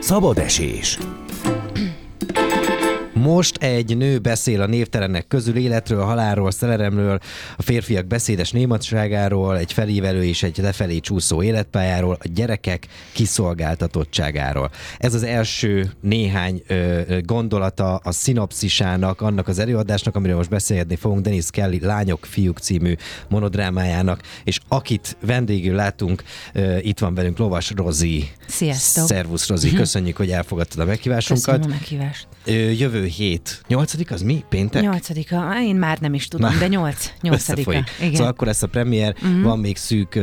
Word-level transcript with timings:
Szabad 0.00 0.38
esés. 0.38 0.98
Most 3.22 3.56
egy 3.56 3.96
nő 3.96 4.18
beszél 4.18 4.60
a 4.60 4.66
névtelenek 4.66 5.26
közül 5.28 5.56
életről, 5.56 6.04
halálról, 6.04 6.50
szerelemről, 6.50 7.18
a 7.56 7.62
férfiak 7.62 8.06
beszédes 8.06 8.50
nématságáról, 8.50 9.58
egy 9.58 9.72
felívelő 9.72 10.24
és 10.24 10.42
egy 10.42 10.58
lefelé 10.58 10.98
csúszó 10.98 11.42
életpályáról, 11.42 12.16
a 12.20 12.28
gyerekek 12.34 12.86
kiszolgáltatottságáról. 13.12 14.70
Ez 14.98 15.14
az 15.14 15.22
első 15.22 15.92
néhány 16.00 16.62
ö, 16.66 17.00
gondolata 17.20 17.96
a 17.96 18.12
szinopszisának, 18.12 19.20
annak 19.20 19.48
az 19.48 19.58
előadásnak, 19.58 20.16
amiről 20.16 20.36
most 20.36 20.50
beszélgetni 20.50 20.96
fogunk, 20.96 21.20
Denis 21.20 21.46
Kelly 21.50 21.80
Lányok, 21.80 22.24
Fiúk 22.24 22.58
című 22.58 22.94
monodrámájának, 23.28 24.20
és 24.44 24.60
akit 24.68 25.16
vendégül 25.26 25.74
látunk, 25.74 26.22
ö, 26.52 26.76
itt 26.78 26.98
van 26.98 27.14
velünk 27.14 27.38
Lovas 27.38 27.72
Rozi. 27.76 28.30
Sziasztok! 28.46 29.06
Szervusz 29.06 29.48
Rozi, 29.48 29.72
köszönjük, 29.72 30.16
hogy 30.16 30.30
elfogadtad 30.30 30.80
a 30.80 30.84
meghívásunkat. 30.84 31.44
Köszönöm 31.44 31.70
a 31.70 31.74
meghívást. 31.74 32.26
Jövő 32.46 33.04
hét. 33.04 33.62
Nyolcadik 33.68 34.10
az 34.10 34.22
mi? 34.22 34.44
Péntek? 34.48 34.82
Nyolcadika, 34.82 35.60
én 35.62 35.76
már 35.76 35.98
nem 35.98 36.14
is 36.14 36.28
tudom, 36.28 36.52
Na, 36.52 36.58
de 36.58 36.68
nyolc, 36.68 37.12
nyolcadika. 37.22 37.84
Igen. 38.00 38.14
Szóval 38.14 38.26
akkor 38.30 38.46
lesz 38.46 38.62
a 38.62 38.66
premier, 38.66 39.14
uh-huh. 39.22 39.42
van 39.42 39.58
még 39.58 39.76
szűk 39.76 40.14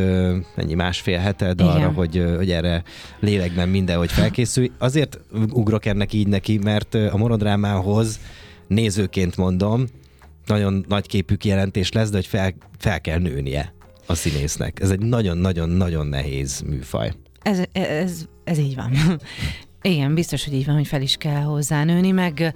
ennyi 0.55 0.73
másfél 0.73 1.17
heted 1.17 1.61
arra, 1.61 1.77
Igen. 1.77 1.93
hogy, 1.93 2.25
hogy 2.37 2.51
erre 2.51 2.83
lélekben 3.19 3.69
mindenhogy 3.69 4.11
felkészülj. 4.11 4.71
Azért 4.77 5.19
ugrok 5.49 5.85
ennek 5.85 6.13
így 6.13 6.27
neki, 6.27 6.57
mert 6.57 6.93
a 6.93 7.17
monodrámához 7.17 8.19
nézőként 8.67 9.37
mondom, 9.37 9.87
nagyon 10.45 10.85
nagy 10.87 11.07
képű 11.07 11.35
kijelentés 11.35 11.91
lesz, 11.91 12.09
de 12.09 12.15
hogy 12.15 12.27
fel, 12.27 12.53
fel 12.77 13.01
kell 13.01 13.19
nőnie 13.19 13.73
a 14.05 14.15
színésznek. 14.15 14.79
Ez 14.81 14.89
egy 14.89 14.99
nagyon-nagyon-nagyon 14.99 16.07
nehéz 16.07 16.61
műfaj. 16.61 17.11
Ez, 17.41 17.61
ez, 17.71 18.25
ez 18.43 18.57
így 18.57 18.75
van. 18.75 19.19
Igen, 19.81 20.13
biztos, 20.13 20.43
hogy 20.43 20.53
így 20.53 20.65
van, 20.65 20.75
hogy 20.75 20.87
fel 20.87 21.01
is 21.01 21.15
kell 21.15 21.41
hozzá 21.41 21.83
nőni, 21.83 22.11
meg 22.11 22.53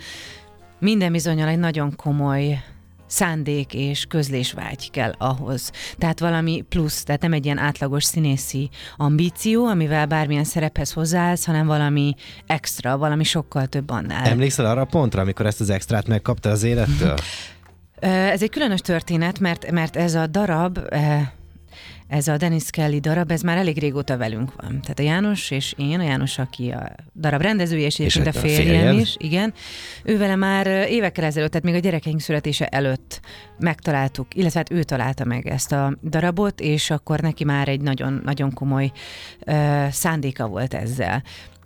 minden 0.79 1.11
bizonyal 1.11 1.47
egy 1.47 1.59
nagyon 1.59 1.95
komoly 1.95 2.63
szándék 3.07 3.73
és 3.73 4.05
közlésvágy 4.05 4.91
kell 4.91 5.13
ahhoz. 5.17 5.71
Tehát 5.97 6.19
valami 6.19 6.63
plusz, 6.69 7.03
tehát 7.03 7.21
nem 7.21 7.33
egy 7.33 7.45
ilyen 7.45 7.57
átlagos 7.57 8.03
színészi 8.03 8.69
ambíció, 8.97 9.65
amivel 9.65 10.05
bármilyen 10.05 10.43
szerephez 10.43 10.91
hozzáállsz, 10.91 11.45
hanem 11.45 11.67
valami 11.67 12.15
extra, 12.45 12.97
valami 12.97 13.23
sokkal 13.23 13.67
több 13.67 13.89
annál. 13.89 14.25
Emlékszel 14.25 14.65
arra 14.65 14.81
a 14.81 14.85
pontra, 14.85 15.21
amikor 15.21 15.45
ezt 15.45 15.61
az 15.61 15.69
extrát 15.69 16.07
megkapta 16.07 16.49
az 16.49 16.63
élettől? 16.63 17.15
Ez 17.99 18.41
egy 18.41 18.49
különös 18.49 18.79
történet, 18.79 19.39
mert, 19.39 19.71
mert 19.71 19.95
ez 19.95 20.13
a 20.13 20.27
darab, 20.27 20.79
ez 22.13 22.27
a 22.27 22.37
Dennis 22.37 22.69
Kelly 22.69 22.99
darab, 22.99 23.31
ez 23.31 23.41
már 23.41 23.57
elég 23.57 23.77
régóta 23.77 24.17
velünk 24.17 24.61
van. 24.61 24.81
Tehát 24.81 24.99
a 24.99 25.01
János 25.01 25.51
és 25.51 25.73
én, 25.77 25.99
a 25.99 26.03
János, 26.03 26.37
aki 26.37 26.69
a 26.69 26.95
darab 27.15 27.41
rendezője, 27.41 27.85
és 27.85 27.99
egyébként 27.99 28.27
a 28.27 28.31
férjem 28.31 28.97
is, 28.97 29.15
igen. 29.17 29.53
Ő 30.03 30.17
vele 30.17 30.35
már 30.35 30.67
évekkel 30.67 31.23
ezelőtt, 31.23 31.49
tehát 31.49 31.65
még 31.65 31.75
a 31.75 31.79
gyerekeink 31.79 32.19
születése 32.19 32.65
előtt 32.65 33.19
megtaláltuk, 33.59 34.35
illetve 34.35 34.59
hát 34.59 34.71
ő 34.71 34.83
találta 34.83 35.25
meg 35.25 35.47
ezt 35.47 35.71
a 35.71 35.97
darabot, 36.03 36.59
és 36.59 36.89
akkor 36.89 37.19
neki 37.19 37.43
már 37.43 37.67
egy 37.67 37.81
nagyon, 37.81 38.21
nagyon 38.23 38.53
komoly 38.53 38.91
ö, 39.45 39.85
szándéka 39.91 40.47
volt 40.47 40.73
ezzel 40.73 41.23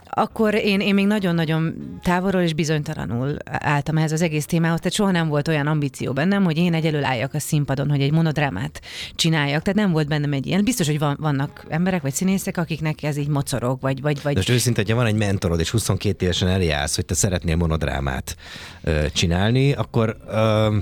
akkor 0.09 0.53
én, 0.53 0.80
én 0.80 0.94
még 0.94 1.08
nagyon-nagyon 1.08 1.75
távolról 2.02 2.41
és 2.41 2.53
bizonytalanul 2.53 3.38
álltam 3.45 3.97
ehhez 3.97 4.11
az 4.11 4.22
egész 4.22 4.45
témához, 4.45 4.80
tehát 4.80 4.94
soha 4.94 5.11
nem 5.11 5.27
volt 5.27 5.47
olyan 5.47 5.67
ambíció 5.67 6.13
bennem, 6.13 6.44
hogy 6.44 6.58
én 6.58 6.73
egyelől 6.73 7.03
álljak 7.03 7.33
a 7.33 7.39
színpadon, 7.39 7.89
hogy 7.89 8.02
egy 8.02 8.11
monodrámát 8.11 8.81
csináljak, 9.16 9.61
tehát 9.61 9.80
nem 9.80 9.91
volt 9.91 10.08
bennem 10.08 10.33
egy 10.33 10.47
ilyen. 10.47 10.63
Biztos, 10.63 10.88
hogy 10.88 11.00
van, 11.00 11.17
vannak 11.19 11.66
emberek 11.69 12.02
vagy 12.02 12.13
színészek, 12.13 12.58
akiknek 12.58 13.03
ez 13.03 13.17
így 13.17 13.28
mocorog, 13.28 13.81
vagy, 13.81 14.02
vagy, 14.02 14.16
De 14.16 14.22
vagy 14.23 14.35
most 14.35 14.50
őszinte, 14.50 14.81
hogyha 14.81 14.97
van 14.97 15.05
egy 15.05 15.16
mentorod, 15.16 15.59
és 15.59 15.69
22 15.69 16.25
évesen 16.25 16.47
eljársz, 16.47 16.95
hogy 16.95 17.06
te 17.06 17.13
szeretnél 17.13 17.56
monodrámát 17.56 18.35
ö, 18.84 19.06
csinálni, 19.13 19.74
akkor, 19.74 20.18
ö, 20.28 20.78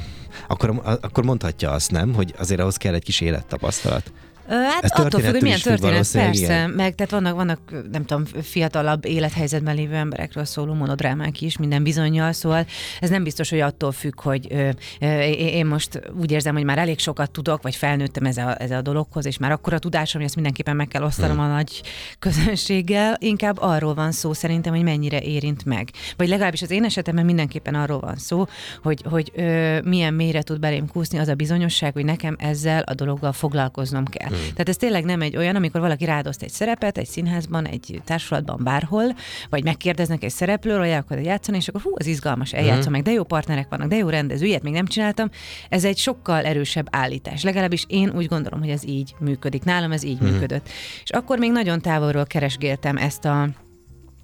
akkor, 0.48 0.82
akkor 1.02 1.24
mondhatja 1.24 1.72
azt, 1.72 1.92
nem, 1.92 2.14
hogy 2.14 2.34
azért 2.38 2.60
ahhoz 2.60 2.78
kell 2.78 2.94
egy 2.94 3.04
kis 3.04 3.22
élettapasztalat. 3.22 4.12
Hát 4.48 4.84
Ez 4.84 4.92
attól 4.92 5.20
függ, 5.20 5.32
hogy 5.32 5.42
milyen 5.42 5.60
történet, 5.60 6.12
persze, 6.12 6.32
igen. 6.32 6.70
meg 6.70 6.96
tehát 6.96 7.12
vannak, 7.12 7.36
vannak, 7.36 7.60
nem 7.92 8.06
tudom, 8.06 8.26
fiatalabb 8.42 9.06
élethelyzetben 9.06 9.76
lévő 9.76 9.96
emberekről 9.96 10.46
szóló 10.46 10.74
monodrámák 10.74 11.42
is, 11.42 11.58
minden 11.58 11.84
bizonyal, 11.84 12.32
szóval 12.32 12.66
ez 13.00 13.10
nem 13.10 13.24
biztos, 13.24 13.50
hogy 13.50 13.60
attól 13.60 13.92
függ, 13.92 14.22
hogy 14.22 14.48
ö, 14.50 14.70
ö, 15.00 15.22
én 15.30 15.66
most 15.66 16.02
úgy 16.20 16.32
érzem, 16.32 16.54
hogy 16.54 16.64
már 16.64 16.78
elég 16.78 17.00
sokat 17.00 17.32
tudok, 17.32 17.62
vagy 17.62 17.76
felnőttem 17.76 18.26
ez 18.26 18.38
a, 18.38 18.62
ez 18.62 18.72
a 18.72 18.82
dologhoz, 18.82 19.26
és 19.26 19.38
már 19.38 19.52
akkora 19.52 19.80
tudásom, 19.80 20.20
hogy 20.20 20.26
ezt 20.26 20.36
mindenképpen 20.36 20.76
meg 20.76 20.88
kell 20.88 21.04
osztanom 21.04 21.34
Hmm. 21.36 21.46
a 21.46 21.48
nagy 21.54 21.82
közönséggel, 22.20 23.16
inkább 23.20 23.58
arról 23.60 23.94
van 23.94 24.12
szó 24.12 24.34
szerintem, 24.34 24.74
hogy 24.74 24.84
mennyire 24.84 25.22
érint 25.22 25.66
meg. 25.66 25.90
Vagy 26.18 26.28
legalábbis 26.28 26.62
az 26.62 26.72
én 26.72 26.84
esetemben 26.84 27.26
mindenképpen 27.26 27.76
arról 27.76 28.00
van 28.00 28.16
szó, 28.16 28.46
hogy, 28.84 29.04
hogy 29.10 29.32
ö, 29.36 29.82
milyen 29.82 30.14
mélyre 30.14 30.42
tud 30.42 30.60
belém 30.60 30.88
kúszni 30.88 31.18
az 31.18 31.28
a 31.28 31.34
bizonyosság, 31.36 31.94
hogy 31.94 32.06
nekem 32.06 32.36
ezzel 32.40 32.82
a 32.82 32.94
dologgal 32.94 33.32
foglalkoznom 33.32 34.06
kell. 34.06 34.32
Hmm. 34.36 34.50
Tehát 34.52 34.70
ez 34.70 34.78
tényleg 34.78 35.06
nem 35.06 35.22
egy 35.22 35.38
olyan, 35.38 35.56
amikor 35.56 35.82
valaki 35.82 36.06
rádoszt 36.06 36.42
egy 36.42 36.50
szerepet 36.50 36.98
egy 36.98 37.08
színházban, 37.08 37.68
egy 37.68 38.02
társulatban, 38.06 38.60
bárhol, 38.64 39.16
vagy 39.50 39.64
megkérdeznek 39.64 40.24
egy 40.24 40.32
szereplőről, 40.32 40.80
hogy 40.82 40.90
el 40.90 41.00
akarod 41.00 41.26
játszani, 41.26 41.58
és 41.58 41.68
akkor 41.68 41.82
hú, 41.82 41.92
az 41.96 42.06
izgalmas, 42.06 42.54
eljátszom 42.54 42.82
Mhm. 42.84 42.92
meg, 42.92 43.02
de 43.02 43.12
jó 43.12 43.24
partnerek 43.24 43.70
vannak, 43.70 43.88
de 43.88 43.96
jó 43.96 44.10
rendező, 44.10 44.46
ilyet 44.46 44.64
még 44.64 44.74
nem 44.74 44.86
csináltam. 44.88 45.30
Ez 45.70 45.84
egy 45.84 45.98
sokkal 45.98 46.46
erősebb 46.46 46.88
állítás. 46.92 47.44
Legalábbis 47.44 47.86
én 47.88 48.12
úgy 48.16 48.26
gondolom, 48.28 48.60
hogy 48.60 48.70
ez 48.70 48.86
így 48.88 49.16
működik. 49.20 49.64
Nálam 49.64 49.92
ez 49.92 50.04
így 50.04 50.20
működött. 50.20 50.70
És 51.04 51.10
akkor 51.10 51.38
még 51.40 51.52
nagyon 51.52 51.82
távolról 51.82 52.26
keresgéltem 52.26 52.98
ezt 52.98 53.26
a 53.26 53.48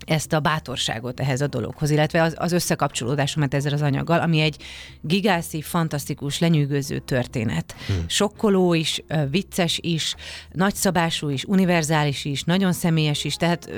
ezt 0.05 0.33
a 0.33 0.39
bátorságot 0.39 1.19
ehhez 1.19 1.41
a 1.41 1.47
dologhoz, 1.47 1.89
illetve 1.89 2.21
az, 2.21 2.35
az 2.37 2.51
összekapcsolódásomat 2.51 3.53
ezzel 3.53 3.73
az 3.73 3.81
anyaggal, 3.81 4.19
ami 4.19 4.39
egy 4.39 4.57
gigászi, 5.01 5.61
fantasztikus, 5.61 6.39
lenyűgöző 6.39 6.99
történet. 6.99 7.75
Hmm. 7.87 8.03
Sokkoló 8.07 8.73
is, 8.73 9.03
vicces 9.29 9.79
is, 9.81 10.15
nagyszabású 10.51 11.29
is, 11.29 11.43
univerzális 11.43 12.25
is, 12.25 12.43
nagyon 12.43 12.73
személyes 12.73 13.23
is, 13.23 13.35
tehát 13.35 13.69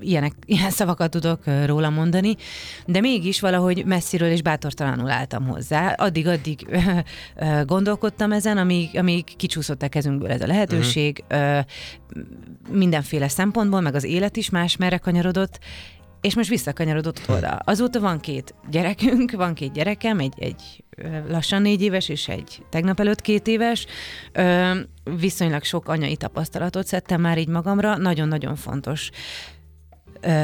ilyenek, 0.00 0.32
ilyen 0.46 0.70
szavakat 0.70 1.10
tudok 1.10 1.42
róla 1.66 1.90
mondani, 1.90 2.36
de 2.86 3.00
mégis 3.00 3.40
valahogy 3.40 3.84
messziről 3.84 4.30
és 4.30 4.42
bátortalanul 4.42 5.10
álltam 5.10 5.46
hozzá. 5.46 5.92
Addig-addig 5.92 6.66
gondolkodtam 7.64 8.32
ezen, 8.32 8.58
amíg, 8.58 8.98
amíg 8.98 9.36
kicsúszott 9.36 9.82
a 9.82 9.88
kezünkből 9.88 10.30
ez 10.30 10.42
a 10.42 10.46
lehetőség, 10.46 11.24
ö, 11.28 11.58
mindenféle 12.70 13.28
szempontból, 13.28 13.80
meg 13.80 13.94
az 13.94 14.04
élet 14.04 14.36
is 14.36 14.50
más 14.50 14.76
merre 14.76 14.98
kanyarodott, 14.98 15.58
és 16.20 16.34
most 16.34 16.48
visszakanyarodott 16.48 17.20
oda. 17.28 17.48
Azóta 17.48 18.00
van 18.00 18.20
két 18.20 18.54
gyerekünk, 18.70 19.30
van 19.30 19.54
két 19.54 19.72
gyerekem, 19.72 20.18
egy, 20.18 20.34
egy 20.38 20.84
lassan 21.28 21.62
négy 21.62 21.82
éves, 21.82 22.08
és 22.08 22.28
egy 22.28 22.62
tegnap 22.70 23.00
előtt 23.00 23.20
két 23.20 23.46
éves. 23.46 23.86
Ö, 24.32 24.70
viszonylag 25.18 25.62
sok 25.62 25.88
anyai 25.88 26.16
tapasztalatot 26.16 26.86
szedtem 26.86 27.20
már 27.20 27.38
így 27.38 27.48
magamra, 27.48 27.96
nagyon-nagyon 27.96 28.56
fontos 28.56 29.10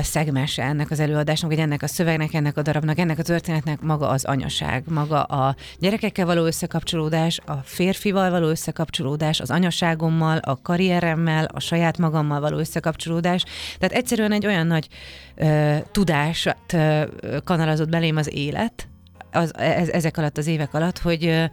szegmense 0.03 0.63
ennek 0.63 0.91
az 0.91 1.01
előadásnak, 1.01 1.51
vagy 1.51 1.61
ennek 1.61 1.83
a 1.83 1.87
szövegnek, 1.87 2.35
ennek 2.35 2.57
a 2.57 2.63
darabnak, 2.63 2.99
ennek 2.99 3.19
a 3.19 3.23
történetnek 3.23 3.81
maga 3.81 4.09
az 4.09 4.25
anyaság, 4.25 4.85
maga 4.89 5.23
a 5.23 5.55
gyerekekkel 5.79 6.27
való 6.27 6.45
összekapcsolódás, 6.45 7.41
a 7.47 7.55
férfival 7.55 8.31
való 8.31 8.49
összekapcsolódás, 8.49 9.41
az 9.41 9.51
anyaságommal, 9.51 10.39
a 10.39 10.63
karrieremmel, 10.63 11.45
a 11.45 11.61
saját 11.61 11.99
magammal 11.99 12.41
való 12.41 12.59
összekapcsolódás. 12.59 13.45
Tehát 13.79 13.95
egyszerűen 13.95 14.33
egy 14.33 14.47
olyan 14.47 14.67
nagy 14.67 14.89
ö, 15.35 15.77
tudást 15.93 16.57
ö, 16.73 17.03
kanalazott 17.45 17.89
belém 17.89 18.17
az 18.17 18.35
élet, 18.35 18.89
az, 19.33 19.57
ez, 19.57 19.89
ezek 19.89 20.17
alatt 20.17 20.39
az 20.39 20.47
évek 20.47 20.75
alatt, 20.75 20.99
hogy 20.99 21.51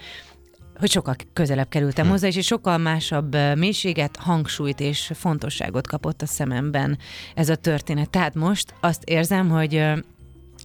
hogy 0.79 0.91
sokkal 0.91 1.15
közelebb 1.33 1.69
kerültem 1.69 2.05
Hm. 2.05 2.11
hozzá, 2.11 2.27
és 2.27 2.35
egy 2.35 2.43
sokkal 2.43 2.77
másabb 2.77 3.37
mélységet, 3.55 4.15
hangsúlyt 4.15 4.79
és 4.79 5.11
fontosságot 5.13 5.87
kapott 5.87 6.21
a 6.21 6.25
szememben 6.25 6.97
ez 7.35 7.49
a 7.49 7.55
történet. 7.55 8.09
Tehát 8.09 8.35
most 8.35 8.73
azt 8.79 9.03
érzem, 9.03 9.49
hogy 9.49 9.83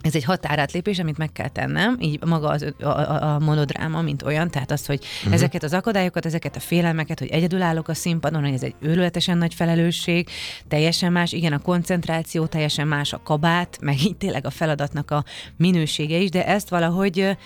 ez 0.02 0.14
egy 0.14 0.24
határátlépés, 0.24 0.98
amit 0.98 1.18
meg 1.18 1.32
kell 1.32 1.48
tennem, 1.48 1.96
így 2.00 2.24
maga 2.24 2.48
az, 2.48 2.74
a, 2.80 2.84
a, 2.84 3.34
a 3.34 3.38
monodráma, 3.38 4.02
mint 4.02 4.22
olyan, 4.22 4.50
tehát 4.50 4.70
az, 4.70 4.86
hogy 4.86 5.04
uh-huh. 5.18 5.32
ezeket 5.32 5.62
az 5.62 5.72
akadályokat, 5.72 6.26
ezeket 6.26 6.56
a 6.56 6.60
félelmeket, 6.60 7.18
hogy 7.18 7.28
egyedül 7.28 7.62
állok 7.62 7.88
a 7.88 7.94
színpadon, 7.94 8.42
hogy 8.42 8.52
ez 8.52 8.62
egy 8.62 8.74
őrületesen 8.80 9.38
nagy 9.38 9.54
felelősség, 9.54 10.28
teljesen 10.68 11.12
más, 11.12 11.32
igen, 11.32 11.52
a 11.52 11.58
koncentráció, 11.58 12.46
teljesen 12.46 12.88
más 12.88 13.12
a 13.12 13.22
kabát, 13.22 13.78
meg 13.80 14.02
így 14.04 14.16
tényleg 14.16 14.46
a 14.46 14.50
feladatnak 14.50 15.10
a 15.10 15.24
minősége 15.56 16.16
is, 16.16 16.30
de 16.30 16.46
ezt 16.46 16.68
valahogy 16.68 17.36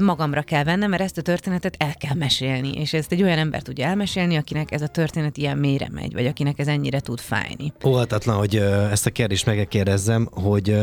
magamra 0.00 0.42
kell 0.42 0.64
vennem, 0.64 0.90
mert 0.90 1.02
ezt 1.02 1.18
a 1.18 1.22
történetet 1.22 1.74
el 1.78 1.94
kell 1.94 2.14
mesélni, 2.14 2.72
és 2.72 2.92
ezt 2.92 3.12
egy 3.12 3.22
olyan 3.22 3.38
ember 3.38 3.62
tudja 3.62 3.86
elmesélni, 3.86 4.36
akinek 4.36 4.72
ez 4.72 4.82
a 4.82 4.86
történet 4.86 5.36
ilyen 5.36 5.58
mélyre 5.58 5.88
megy, 5.92 6.12
vagy 6.12 6.26
akinek 6.26 6.58
ez 6.58 6.66
ennyire 6.66 7.00
tud 7.00 7.20
fájni. 7.20 7.72
Óhatatlan, 7.86 8.36
hogy 8.36 8.56
ezt 8.90 9.06
a 9.06 9.10
kérdést 9.10 9.46
megkérdezzem, 9.46 10.28
hogy 10.32 10.76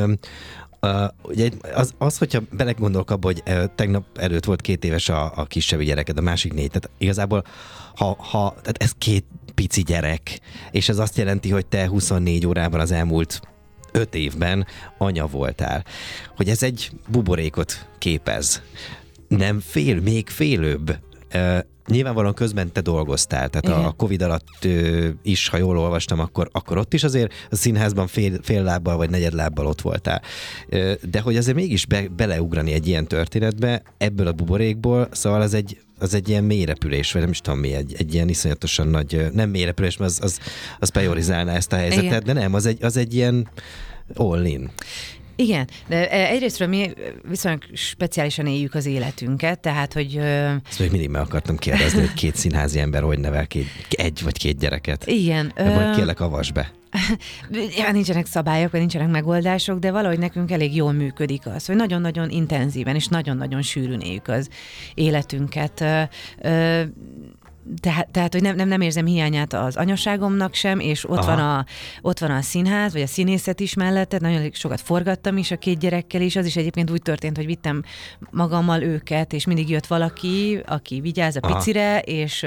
Uh, 0.82 1.04
ugye 1.24 1.50
az, 1.74 1.94
az, 1.98 2.18
hogyha 2.18 2.42
belegondolok 2.52 3.12
abba, 3.12 3.28
hogy 3.28 3.44
uh, 3.48 3.64
tegnap 3.76 4.06
előtt 4.18 4.46
volt 4.46 4.62
két 4.62 4.86
éves 4.86 5.10
a, 5.10 5.32
a 5.36 5.46
kisebb 5.46 5.82
gyereked, 5.82 6.18
a 6.18 6.22
másik 6.22 6.54
négy, 6.54 6.68
tehát 6.68 6.90
igazából 6.98 7.44
ha, 7.96 8.16
ha 8.20 8.50
tehát 8.62 8.84
ez 8.84 8.92
két 8.98 9.26
pici 9.56 9.82
gyerek, 9.82 10.40
és 10.72 10.90
ez 10.90 10.98
azt 10.98 11.18
jelenti, 11.18 11.50
hogy 11.50 11.66
te 11.66 11.88
24 11.88 12.48
órában 12.48 12.80
az 12.80 12.92
elmúlt 12.92 13.42
öt 13.96 14.16
évben 14.16 14.66
anya 14.98 15.28
voltál. 15.28 15.86
Hogy 16.36 16.50
ez 16.50 16.64
egy 16.64 16.92
buborékot 17.08 17.88
képez. 17.98 18.62
Nem 19.28 19.60
fél, 19.60 20.02
még 20.02 20.30
félőbb. 20.30 20.98
Nyilvánvalóan 21.88 22.34
közben 22.34 22.72
te 22.72 22.82
dolgoztál, 22.82 23.50
tehát 23.50 23.78
Igen. 23.78 23.88
a 23.88 23.92
Covid 23.92 24.22
alatt 24.22 24.66
ö, 24.66 25.08
is, 25.24 25.48
ha 25.48 25.58
jól 25.58 25.78
olvastam, 25.78 26.20
akkor, 26.20 26.50
akkor 26.52 26.78
ott 26.78 26.94
is 26.94 27.04
azért 27.04 27.34
a 27.50 27.56
színházban 27.56 28.08
fél, 28.08 28.40
fél 28.42 28.64
lábbal 28.64 28.98
vagy 28.98 29.10
negyed 29.10 29.34
lábbal 29.34 29.66
ott 29.66 29.82
voltál. 29.82 30.22
Ö, 30.70 30.94
de 31.10 31.20
hogy 31.20 31.38
azért 31.38 31.56
mégis 31.56 31.86
be, 31.86 32.08
beleugrani 32.08 32.72
egy 32.72 32.88
ilyen 32.88 33.08
történetbe, 33.08 33.82
ebből 33.98 34.28
a 34.28 34.32
buborékból, 34.32 35.08
szóval 35.12 35.42
az 35.42 35.54
egy, 35.54 35.78
az 36.00 36.14
egy 36.14 36.30
ilyen 36.30 36.44
mélyrepülés, 36.44 37.12
vagy 37.12 37.22
nem 37.22 37.32
is 37.32 37.40
tudom 37.40 37.60
mi, 37.60 37.74
egy, 37.74 37.96
egy 37.98 38.14
ilyen 38.14 38.30
iszonyatosan 38.30 38.88
nagy, 38.88 39.28
nem 39.34 39.50
mélyrepülés, 39.50 39.98
mert 39.98 40.12
az, 40.12 40.20
az, 40.22 40.40
az 40.80 40.90
pejorizálná 40.90 41.56
ezt 41.56 41.74
a 41.74 41.76
helyzetet, 41.76 42.06
Igen. 42.06 42.24
de 42.24 42.34
nem, 42.34 42.54
az 42.54 42.66
egy, 42.66 42.84
az 42.84 42.98
egy 42.98 43.14
ilyen 43.14 43.50
all 44.14 44.46
in. 44.46 44.70
Igen, 45.36 45.70
de 45.88 46.10
e, 46.10 46.28
egyrésztről 46.28 46.68
mi 46.68 46.94
viszonylag 47.30 47.64
speciálisan 47.74 48.48
éljük 48.48 48.74
az 48.74 48.86
életünket, 48.86 49.60
tehát, 49.60 49.94
hogy... 49.94 50.16
Ezt 50.16 50.80
még 50.80 50.92
mindig 50.92 51.10
meg 51.10 51.22
akartam 51.22 51.58
kérdezni, 51.58 52.00
hogy 52.00 52.14
két 52.14 52.36
színházi 52.36 52.80
ember 52.80 53.02
hogy 53.02 53.20
nevel 53.20 53.48
két, 53.48 53.68
egy 53.90 54.22
vagy 54.24 54.38
két 54.38 54.58
gyereket. 54.58 55.08
Igen. 55.08 55.52
De 55.56 55.74
majd 55.74 55.96
kérlek, 55.96 56.20
avas 56.20 56.52
be. 56.52 56.72
Ja, 57.78 57.92
nincsenek 57.92 58.26
szabályok, 58.26 58.72
vagy 58.72 58.80
nincsenek 58.80 59.10
megoldások, 59.10 59.80
de 59.80 59.92
valahogy 59.92 60.20
nekünk 60.20 60.52
elég 60.52 60.76
jól 60.76 60.92
működik 60.92 61.46
az, 61.46 61.66
hogy 61.66 61.76
nagyon-nagyon 61.76 62.30
intenzíven 62.30 62.96
és 62.96 63.08
nagyon-nagyon 63.08 63.62
sűrűn 63.62 64.00
éljük 64.00 64.28
az 64.28 64.50
életünket 64.94 65.84
tehát, 67.80 68.10
tehát 68.12 68.34
hogy 68.34 68.42
nem, 68.42 68.56
nem, 68.56 68.68
nem 68.68 68.82
érzem 68.82 69.06
hiányát 69.06 69.54
az 69.54 69.76
anyaságomnak 69.76 70.54
sem, 70.54 70.80
és 70.80 71.10
ott 71.10 71.26
van, 71.26 71.40
a, 71.40 71.66
ott 72.02 72.20
van 72.20 72.32
a 72.32 72.42
színház, 72.42 72.94
vagy 72.94 73.02
a 73.02 73.08
színészet 73.08 73.60
is 73.60 73.74
mellette, 73.74 74.18
nagyon 74.22 74.50
sokat 74.54 74.82
forgattam 74.82 75.38
is 75.38 75.52
a 75.52 75.58
két 75.58 75.80
gyerekkel 75.80 76.22
is, 76.22 76.36
az 76.36 76.46
is 76.46 76.56
egyébként 76.56 76.92
úgy 76.92 77.02
történt, 77.02 77.36
hogy 77.36 77.46
vittem 77.46 77.84
magammal 78.30 78.82
őket, 78.82 79.34
és 79.34 79.46
mindig 79.46 79.70
jött 79.70 79.88
valaki, 79.88 80.62
aki 80.66 81.00
vigyáz 81.00 81.36
a 81.36 81.40
Aha. 81.42 81.56
picire, 81.56 82.00
és 82.00 82.46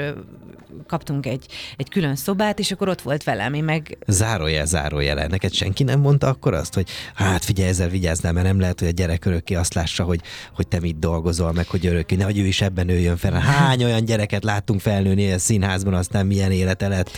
kaptunk 0.87 1.25
egy, 1.25 1.45
egy 1.77 1.89
külön 1.89 2.15
szobát, 2.15 2.59
és 2.59 2.71
akkor 2.71 2.89
ott 2.89 3.01
volt 3.01 3.23
velem, 3.23 3.53
én 3.53 3.63
meg... 3.63 3.97
Zárójel, 4.07 4.65
zárójel. 4.65 5.27
Neked 5.27 5.53
senki 5.53 5.83
nem 5.83 5.99
mondta 5.99 6.27
akkor 6.27 6.53
azt, 6.53 6.73
hogy 6.73 6.89
hát 7.13 7.45
figyelj, 7.45 7.69
ezzel 7.69 7.89
vigyáznál, 7.89 8.33
mert 8.33 8.45
nem 8.45 8.59
lehet, 8.59 8.79
hogy 8.79 8.87
a 8.87 8.91
gyerek 8.91 9.25
örökké 9.25 9.55
azt 9.55 9.73
lássa, 9.73 10.03
hogy, 10.03 10.21
hogy 10.53 10.67
te 10.67 10.79
mit 10.79 10.99
dolgozol, 10.99 11.51
meg 11.51 11.67
hogy 11.67 11.85
örökké, 11.85 12.15
nehogy 12.15 12.39
ő 12.39 12.45
is 12.45 12.61
ebben 12.61 12.85
nőjön 12.85 13.17
fel. 13.17 13.31
Hány 13.31 13.83
olyan 13.83 14.05
gyereket 14.05 14.43
láttunk 14.43 14.79
felnőni 14.79 15.08
a 15.33 15.39
színházban, 15.39 15.93
aztán 15.93 16.25
milyen 16.25 16.51
élete 16.51 16.87
lett. 16.87 17.09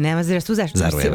Nem, 0.00 0.16
azért 0.16 0.36
ezt 0.36 0.46
túlzás 0.46 0.70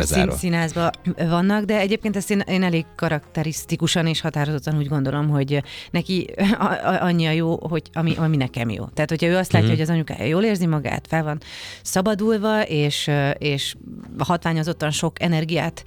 szín, 0.06 0.32
színházban 0.32 0.90
vannak, 1.18 1.64
de 1.64 1.80
egyébként 1.80 2.16
ezt 2.16 2.32
én, 2.32 2.40
én 2.40 2.64
elég 2.64 2.86
karakterisztikusan 2.96 4.08
és 4.08 4.22
határozottan 4.22 4.78
úgy 4.78 4.88
gondolom, 4.88 5.30
hogy 5.30 5.64
neki 5.92 6.34
annyi 7.00 7.26
a 7.26 7.32
jó, 7.32 7.68
hogy 7.68 7.82
ami, 7.94 8.16
ami 8.18 8.38
nekem 8.38 8.70
jó. 8.70 8.86
Tehát, 8.86 9.10
hogyha 9.10 9.28
ő 9.28 9.36
azt 9.36 9.52
látja, 9.52 9.68
mm-hmm. 9.68 9.78
hogy 9.78 9.88
az 9.88 9.94
anyukája 9.94 10.26
jól 10.26 10.44
érzi 10.44 10.66
magát, 10.66 11.08
fel 11.08 11.24
van 11.24 11.42
szabadulva, 11.82 12.62
és, 12.62 13.12
és 13.38 13.76
hatványozottan 14.18 14.92
sok 14.92 15.22
energiát 15.22 15.84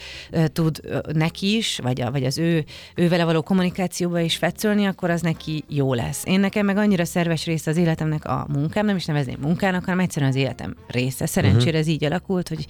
tud 0.52 0.80
neki 1.12 1.56
is, 1.56 1.78
vagy, 1.82 2.00
a, 2.00 2.10
vagy 2.10 2.24
az 2.24 2.38
ő, 2.38 2.64
ő 2.94 3.08
vele 3.08 3.24
való 3.24 3.42
kommunikációba 3.42 4.20
is 4.20 4.36
fetszölni, 4.36 4.86
akkor 4.86 5.10
az 5.10 5.20
neki 5.20 5.64
jó 5.68 5.94
lesz. 5.94 6.22
Én 6.24 6.40
nekem 6.40 6.66
meg 6.66 6.76
annyira 6.76 7.04
szerves 7.04 7.44
része 7.44 7.70
az 7.70 7.76
életemnek 7.76 8.24
a 8.24 8.46
munkám, 8.48 8.86
nem 8.86 8.96
is 8.96 9.04
nevezném 9.04 9.38
munkának, 9.40 9.84
hanem 9.84 10.00
egyszerűen 10.00 10.30
az 10.30 10.36
életem 10.36 10.76
része. 10.86 11.26
Szerencsére 11.26 11.64
uh-huh. 11.64 11.80
ez 11.80 11.86
így 11.86 12.04
alakult, 12.04 12.48
hogy 12.48 12.66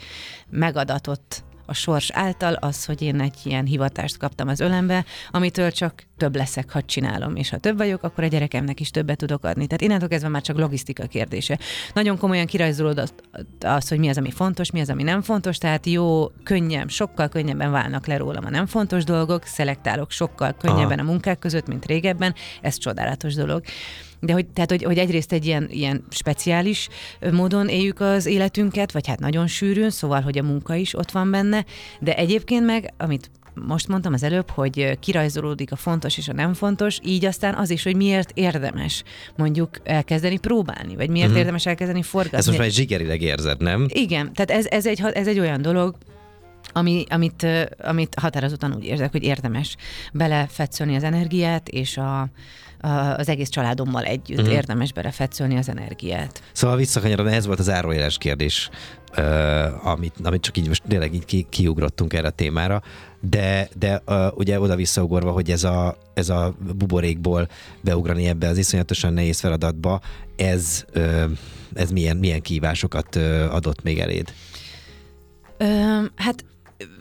megadatott 0.51 1.45
a 1.67 1.75
sors 1.75 2.11
által 2.11 2.55
az, 2.55 2.85
hogy 2.85 3.03
én 3.03 3.21
egy 3.21 3.39
ilyen 3.45 3.65
hivatást 3.65 4.17
kaptam 4.17 4.49
az 4.49 4.61
ölembe, 4.61 5.05
amitől 5.31 5.71
csak 5.71 6.03
több 6.17 6.37
leszek, 6.37 6.71
ha 6.71 6.83
csinálom, 6.83 7.37
és 7.37 7.51
ha 7.51 7.59
több 7.59 7.77
vagyok, 7.77 8.03
akkor 8.03 8.25
a 8.25 8.27
gyerekemnek 8.27 8.81
is 8.81 8.91
többet 8.91 9.17
tudok 9.17 9.45
adni. 9.45 9.67
Tehát 9.67 9.81
innentől 9.81 10.09
kezdve 10.09 10.29
már 10.29 10.43
csak 10.43 10.59
logisztika 10.59 11.07
kérdése. 11.07 11.59
Nagyon 11.93 12.19
komolyan 12.19 12.47
kirajzolódott 12.47 13.23
az, 13.61 13.89
hogy 13.89 13.99
mi 13.99 14.09
az, 14.09 14.19
ami 14.19 14.31
fontos, 14.31 14.71
mi 14.71 14.81
az, 14.81 14.91
ami 14.91 15.03
nem 15.03 15.23
fontos, 15.23 15.59
tehát 15.59 15.87
jó, 15.87 16.29
könnyen, 16.43 16.89
sokkal 16.89 17.29
könnyebben 17.29 17.71
válnak 17.71 18.07
le 18.07 18.17
rólam 18.17 18.45
a 18.45 18.51
nem 18.51 18.67
fontos 18.67 19.05
dolgok, 19.05 19.45
szelektálok 19.45 20.11
sokkal 20.11 20.53
könnyebben 20.53 20.99
Aha. 20.99 21.09
a 21.09 21.11
munkák 21.11 21.39
között, 21.39 21.67
mint 21.67 21.87
régebben, 21.87 22.35
ez 22.61 22.79
csodálatos 22.79 23.35
dolog. 23.35 23.63
De 24.21 24.33
hogy, 24.33 24.47
tehát, 24.47 24.71
hogy, 24.71 24.83
hogy 24.83 24.99
egyrészt 24.99 25.33
egy 25.33 25.47
ilyen, 25.47 25.69
ilyen 25.71 26.05
speciális 26.11 26.89
módon 27.33 27.69
éljük 27.69 28.01
az 28.01 28.27
életünket, 28.27 28.93
vagy 28.93 29.07
hát 29.07 29.21
nagyon 29.21 29.47
sűrűn, 29.47 29.91
szóval, 29.91 30.21
hogy 30.21 30.39
a 30.39 30.43
munka 30.43 30.75
is 30.75 30.95
ott 30.95 31.11
van 31.11 31.31
benne, 31.31 31.65
de 32.01 32.17
egyébként 32.17 32.65
meg, 32.65 32.93
amit 32.97 33.31
most 33.67 33.89
mondtam 33.89 34.13
az 34.13 34.23
előbb, 34.23 34.51
hogy 34.51 34.99
kirajzolódik 35.01 35.73
a 35.73 35.77
fontos 35.77 36.19
és 36.19 36.29
a 36.29 36.33
nem 36.33 36.55
fontos, 36.55 36.99
így 37.05 37.25
aztán 37.25 37.55
az 37.55 37.71
is, 37.71 37.83
hogy 37.83 37.97
miért 37.97 38.31
érdemes 38.35 39.03
mondjuk 39.37 39.71
elkezdeni 39.85 40.39
próbálni, 40.39 40.97
vagy 40.97 41.11
miért 41.11 41.27
uh-huh. 41.27 41.41
érdemes 41.41 41.67
elkezdeni 41.67 42.03
forgatni. 42.03 42.39
Ez 42.39 42.47
most 42.47 42.59
már 42.59 42.67
egy 42.67 42.75
zsigerileg 42.75 43.23
érzed, 43.23 43.63
nem? 43.63 43.87
Igen, 43.89 44.33
tehát 44.33 44.51
ez, 44.51 44.67
ez, 44.67 44.87
egy, 44.87 45.03
ez 45.13 45.27
egy 45.27 45.39
olyan 45.39 45.63
dolog, 45.63 45.97
ami, 46.77 47.05
amit, 47.09 47.47
amit 47.79 48.15
határozottan 48.21 48.75
úgy 48.75 48.85
érzek, 48.85 49.11
hogy 49.11 49.23
érdemes 49.23 49.77
belefetszölni 50.13 50.97
az 50.97 51.03
energiát, 51.03 51.69
és 51.69 51.97
a, 51.97 52.29
az 53.17 53.29
egész 53.29 53.49
családommal 53.49 54.03
együtt 54.05 54.39
uh-huh. 54.39 54.55
érdemes 54.55 54.93
belefetszölni 54.93 55.57
az 55.57 55.69
energiát. 55.69 56.43
Szóval 56.53 56.77
visszakanyarodni, 56.77 57.33
ez 57.33 57.47
volt 57.47 57.59
az 57.59 57.71
árójeles 57.71 58.19
kérdés, 58.19 58.71
uh, 59.19 59.87
amit, 59.87 60.15
amit 60.23 60.41
csak 60.41 60.57
így 60.57 60.69
most 60.69 60.83
tényleg 60.89 61.15
így 61.15 61.25
ki, 61.25 61.47
kiugrottunk 61.51 62.13
erre 62.13 62.27
a 62.27 62.31
témára, 62.31 62.83
de, 63.21 63.69
de 63.79 64.03
uh, 64.07 64.27
ugye 64.35 64.61
oda 64.61 64.77
visszaugorva, 64.77 65.31
hogy 65.31 65.51
ez 65.51 65.65
a, 65.65 65.97
ez 66.15 66.29
a 66.29 66.55
buborékból 66.77 67.49
beugrani 67.81 68.27
ebbe 68.27 68.49
az 68.49 68.59
iszonyatosan 68.59 69.13
nehéz 69.13 69.41
feladatba, 69.41 70.01
ez, 70.37 70.85
uh, 70.95 71.25
ez 71.75 71.91
milyen, 71.91 72.17
milyen 72.17 72.41
kívásokat 72.41 73.17
uh, 73.17 73.47
adott 73.51 73.83
még 73.83 73.99
eléd? 73.99 74.33
Ö, 75.59 75.65
hát 76.15 76.45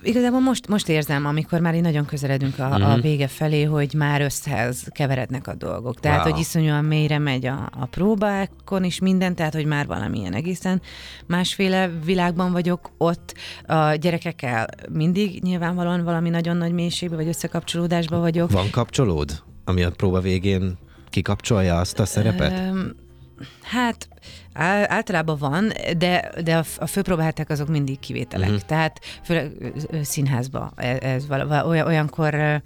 igazából 0.04 0.39
most, 0.39 0.68
most 0.68 0.89
érzem, 0.89 1.25
amikor 1.25 1.60
már 1.60 1.75
így 1.75 1.81
nagyon 1.81 2.06
közeledünk 2.06 2.60
a, 2.60 2.68
mm-hmm. 2.68 2.81
a 2.81 2.92
mhm. 2.92 3.01
vége 3.01 3.27
felé, 3.27 3.63
hogy 3.63 3.94
már 3.94 4.22
összehez 4.22 4.88
keverednek 4.89 5.48
a 5.48 5.54
dolgok. 5.54 6.00
Tehát, 6.00 6.24
wow. 6.24 6.31
hogy 6.31 6.39
iszonyúan 6.39 6.86
mélyre 6.86 7.19
megy 7.19 7.45
a, 7.45 7.69
a 7.80 7.86
próbákon 7.86 8.83
is 8.83 9.00
minden, 9.00 9.36
tehát, 9.36 9.54
hogy 9.54 9.66
már 9.66 9.88
valamilyen 9.88 10.33
egészen 10.33 10.81
másféle 11.25 11.89
világban 12.06 12.51
vagyok 12.51 12.91
ott. 12.98 13.34
A 13.65 13.94
gyerekekkel 13.94 14.67
mindig 14.91 15.44
nyilvánvalóan 15.44 16.03
valami 16.03 16.29
nagyon 16.29 16.58
nagy 16.58 16.72
mélységbe 16.72 17.15
vagy 17.15 17.27
összekapcsolódásba 17.27 18.20
vagyok. 18.20 18.51
Van 18.51 18.70
kapcsolód, 18.70 19.44
ami 19.63 19.84
a 19.84 19.91
próba 19.91 20.20
végén 20.20 20.77
kikapcsolja 21.10 21.77
azt 21.77 22.00
a 22.00 22.05
szerepet? 22.05 22.60
Um, 22.72 23.03
Hát 23.75 24.08
általában 24.88 25.38
van, 25.38 25.72
de, 25.98 26.32
de 26.44 26.63
a 26.77 26.86
főpróbálták 26.86 27.50
azok 27.50 27.67
mindig 27.67 28.00
kivételek. 28.00 28.50
Uh-huh. 28.50 28.65
Tehát 28.65 29.00
főleg 29.24 29.51
színházba 30.01 30.72
ez, 30.75 30.98
ez 31.00 31.27
vala, 31.27 31.65
olyankor 31.65 32.62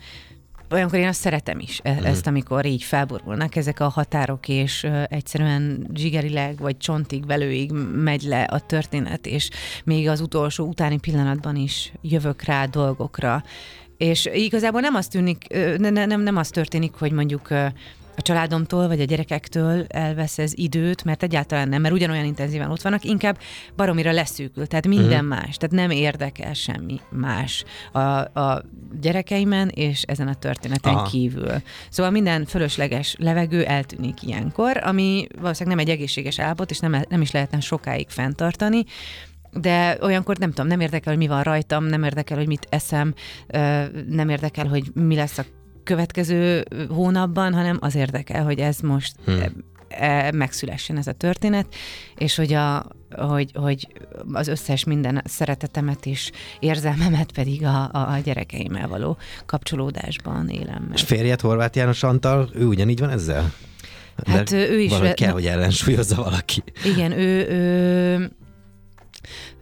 olyankor 0.71 0.99
én 0.99 1.07
azt 1.07 1.19
szeretem 1.19 1.59
is, 1.59 1.79
e- 1.83 1.99
ezt, 2.03 2.27
amikor 2.27 2.65
így 2.65 2.83
felborulnak 2.83 3.55
ezek 3.55 3.79
a 3.79 3.87
határok, 3.87 4.47
és 4.47 4.87
egyszerűen 5.07 5.87
zsigerileg 5.93 6.57
vagy 6.57 6.77
csontig, 6.77 7.25
velőig 7.25 7.71
megy 7.95 8.21
le 8.21 8.43
a 8.43 8.59
történet, 8.59 9.25
és 9.25 9.49
még 9.83 10.07
az 10.07 10.21
utolsó 10.21 10.65
utáni 10.65 10.99
pillanatban 10.99 11.55
is 11.55 11.93
jövök 12.01 12.41
rá 12.41 12.65
dolgokra. 12.65 13.43
És 13.97 14.29
igazából 14.33 14.81
nem 14.81 14.95
az 14.95 15.07
tűnik, 15.07 15.47
nem, 15.77 15.93
nem, 15.93 16.21
nem 16.21 16.37
az 16.37 16.49
történik, 16.49 16.93
hogy 16.93 17.11
mondjuk 17.11 17.47
a 18.19 18.21
családomtól 18.21 18.87
vagy 18.87 19.01
a 19.01 19.03
gyerekektől 19.03 19.85
elvesz 19.87 20.37
ez 20.37 20.51
időt, 20.55 21.03
mert 21.03 21.23
egyáltalán 21.23 21.69
nem, 21.69 21.81
mert 21.81 21.93
ugyanolyan 21.93 22.25
intenzíven 22.25 22.71
ott 22.71 22.81
vannak, 22.81 23.03
inkább 23.03 23.39
baromira 23.75 24.11
leszűkül, 24.11 24.67
tehát 24.67 24.87
minden 24.87 25.25
uh-huh. 25.25 25.27
más, 25.27 25.57
tehát 25.57 25.75
nem 25.75 25.89
érdekel 25.89 26.53
semmi 26.53 26.99
más 27.09 27.63
a, 27.91 27.99
a 28.39 28.63
gyerekeimen 29.01 29.67
és 29.67 30.01
ezen 30.01 30.27
a 30.27 30.33
történeten 30.33 30.93
Aha. 30.93 31.05
kívül. 31.05 31.51
Szóval 31.89 32.11
minden 32.11 32.45
fölösleges 32.45 33.15
levegő 33.19 33.63
eltűnik 33.63 34.23
ilyenkor, 34.23 34.77
ami 34.83 35.27
valószínűleg 35.41 35.77
nem 35.77 35.87
egy 35.87 35.93
egészséges 35.93 36.39
állapot, 36.39 36.71
és 36.71 36.79
nem, 36.79 37.01
nem 37.09 37.21
is 37.21 37.31
lehetne 37.31 37.59
sokáig 37.59 38.09
fenntartani, 38.09 38.83
de 39.51 39.97
olyankor 40.01 40.37
nem 40.37 40.49
tudom, 40.49 40.67
nem 40.67 40.79
érdekel, 40.79 41.13
hogy 41.13 41.21
mi 41.21 41.27
van 41.27 41.43
rajtam, 41.43 41.85
nem 41.85 42.03
érdekel, 42.03 42.37
hogy 42.37 42.47
mit 42.47 42.67
eszem, 42.69 43.13
nem 44.07 44.29
érdekel, 44.29 44.67
hogy 44.67 44.91
mi 44.93 45.15
lesz 45.15 45.37
a 45.37 45.43
következő 45.89 46.65
hónapban, 46.89 47.53
hanem 47.53 47.77
az 47.81 47.95
érdekel, 47.95 48.43
hogy 48.43 48.59
ez 48.59 48.79
most 48.79 49.15
hmm. 49.25 49.43
megszülessen 50.33 50.97
ez 50.97 51.07
a 51.07 51.11
történet, 51.11 51.65
és 52.17 52.35
hogy, 52.35 52.53
a, 52.53 52.85
hogy, 53.11 53.51
hogy 53.53 53.87
az 54.31 54.47
összes 54.47 54.83
minden 54.83 55.21
szeretetemet 55.25 56.05
és 56.05 56.31
érzelmemet 56.59 57.31
pedig 57.31 57.63
a, 57.63 57.89
a, 57.91 58.13
a 58.13 58.19
gyerekeimmel 58.23 58.87
való 58.87 59.17
kapcsolódásban 59.45 60.49
élem 60.49 60.83
meg. 60.83 60.93
És 60.93 61.01
férjed 61.01 61.41
Horváth 61.41 61.77
János 61.77 62.03
Antal, 62.03 62.49
ő 62.53 62.65
ugyanígy 62.65 62.99
van 62.99 63.09
ezzel? 63.09 63.53
Hát 64.25 64.51
ő, 64.51 64.69
ő 64.69 64.79
is... 64.79 64.89
Valahogy 64.89 65.13
kell, 65.13 65.31
hogy 65.31 65.45
ellensúlyozza 65.45 66.15
valaki. 66.15 66.63
Igen, 66.83 67.11
ő, 67.11 67.47
ő, 67.47 68.31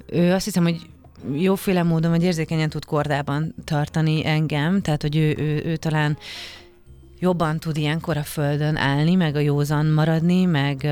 ő 0.07 0.33
azt 0.33 0.45
hiszem, 0.45 0.63
hogy 0.63 0.89
jóféle 1.35 1.83
módon, 1.83 2.11
vagy 2.11 2.23
érzékenyen 2.23 2.69
tud 2.69 2.85
kordában 2.85 3.55
tartani 3.63 4.25
engem, 4.25 4.81
tehát, 4.81 5.01
hogy 5.01 5.15
ő, 5.15 5.35
ő, 5.37 5.61
ő 5.65 5.75
talán 5.75 6.17
jobban 7.19 7.59
tud 7.59 7.77
ilyenkor 7.77 8.17
a 8.17 8.23
földön 8.23 8.75
állni, 8.75 9.15
meg 9.15 9.35
a 9.35 9.39
józan 9.39 9.85
maradni, 9.85 10.45
meg, 10.45 10.87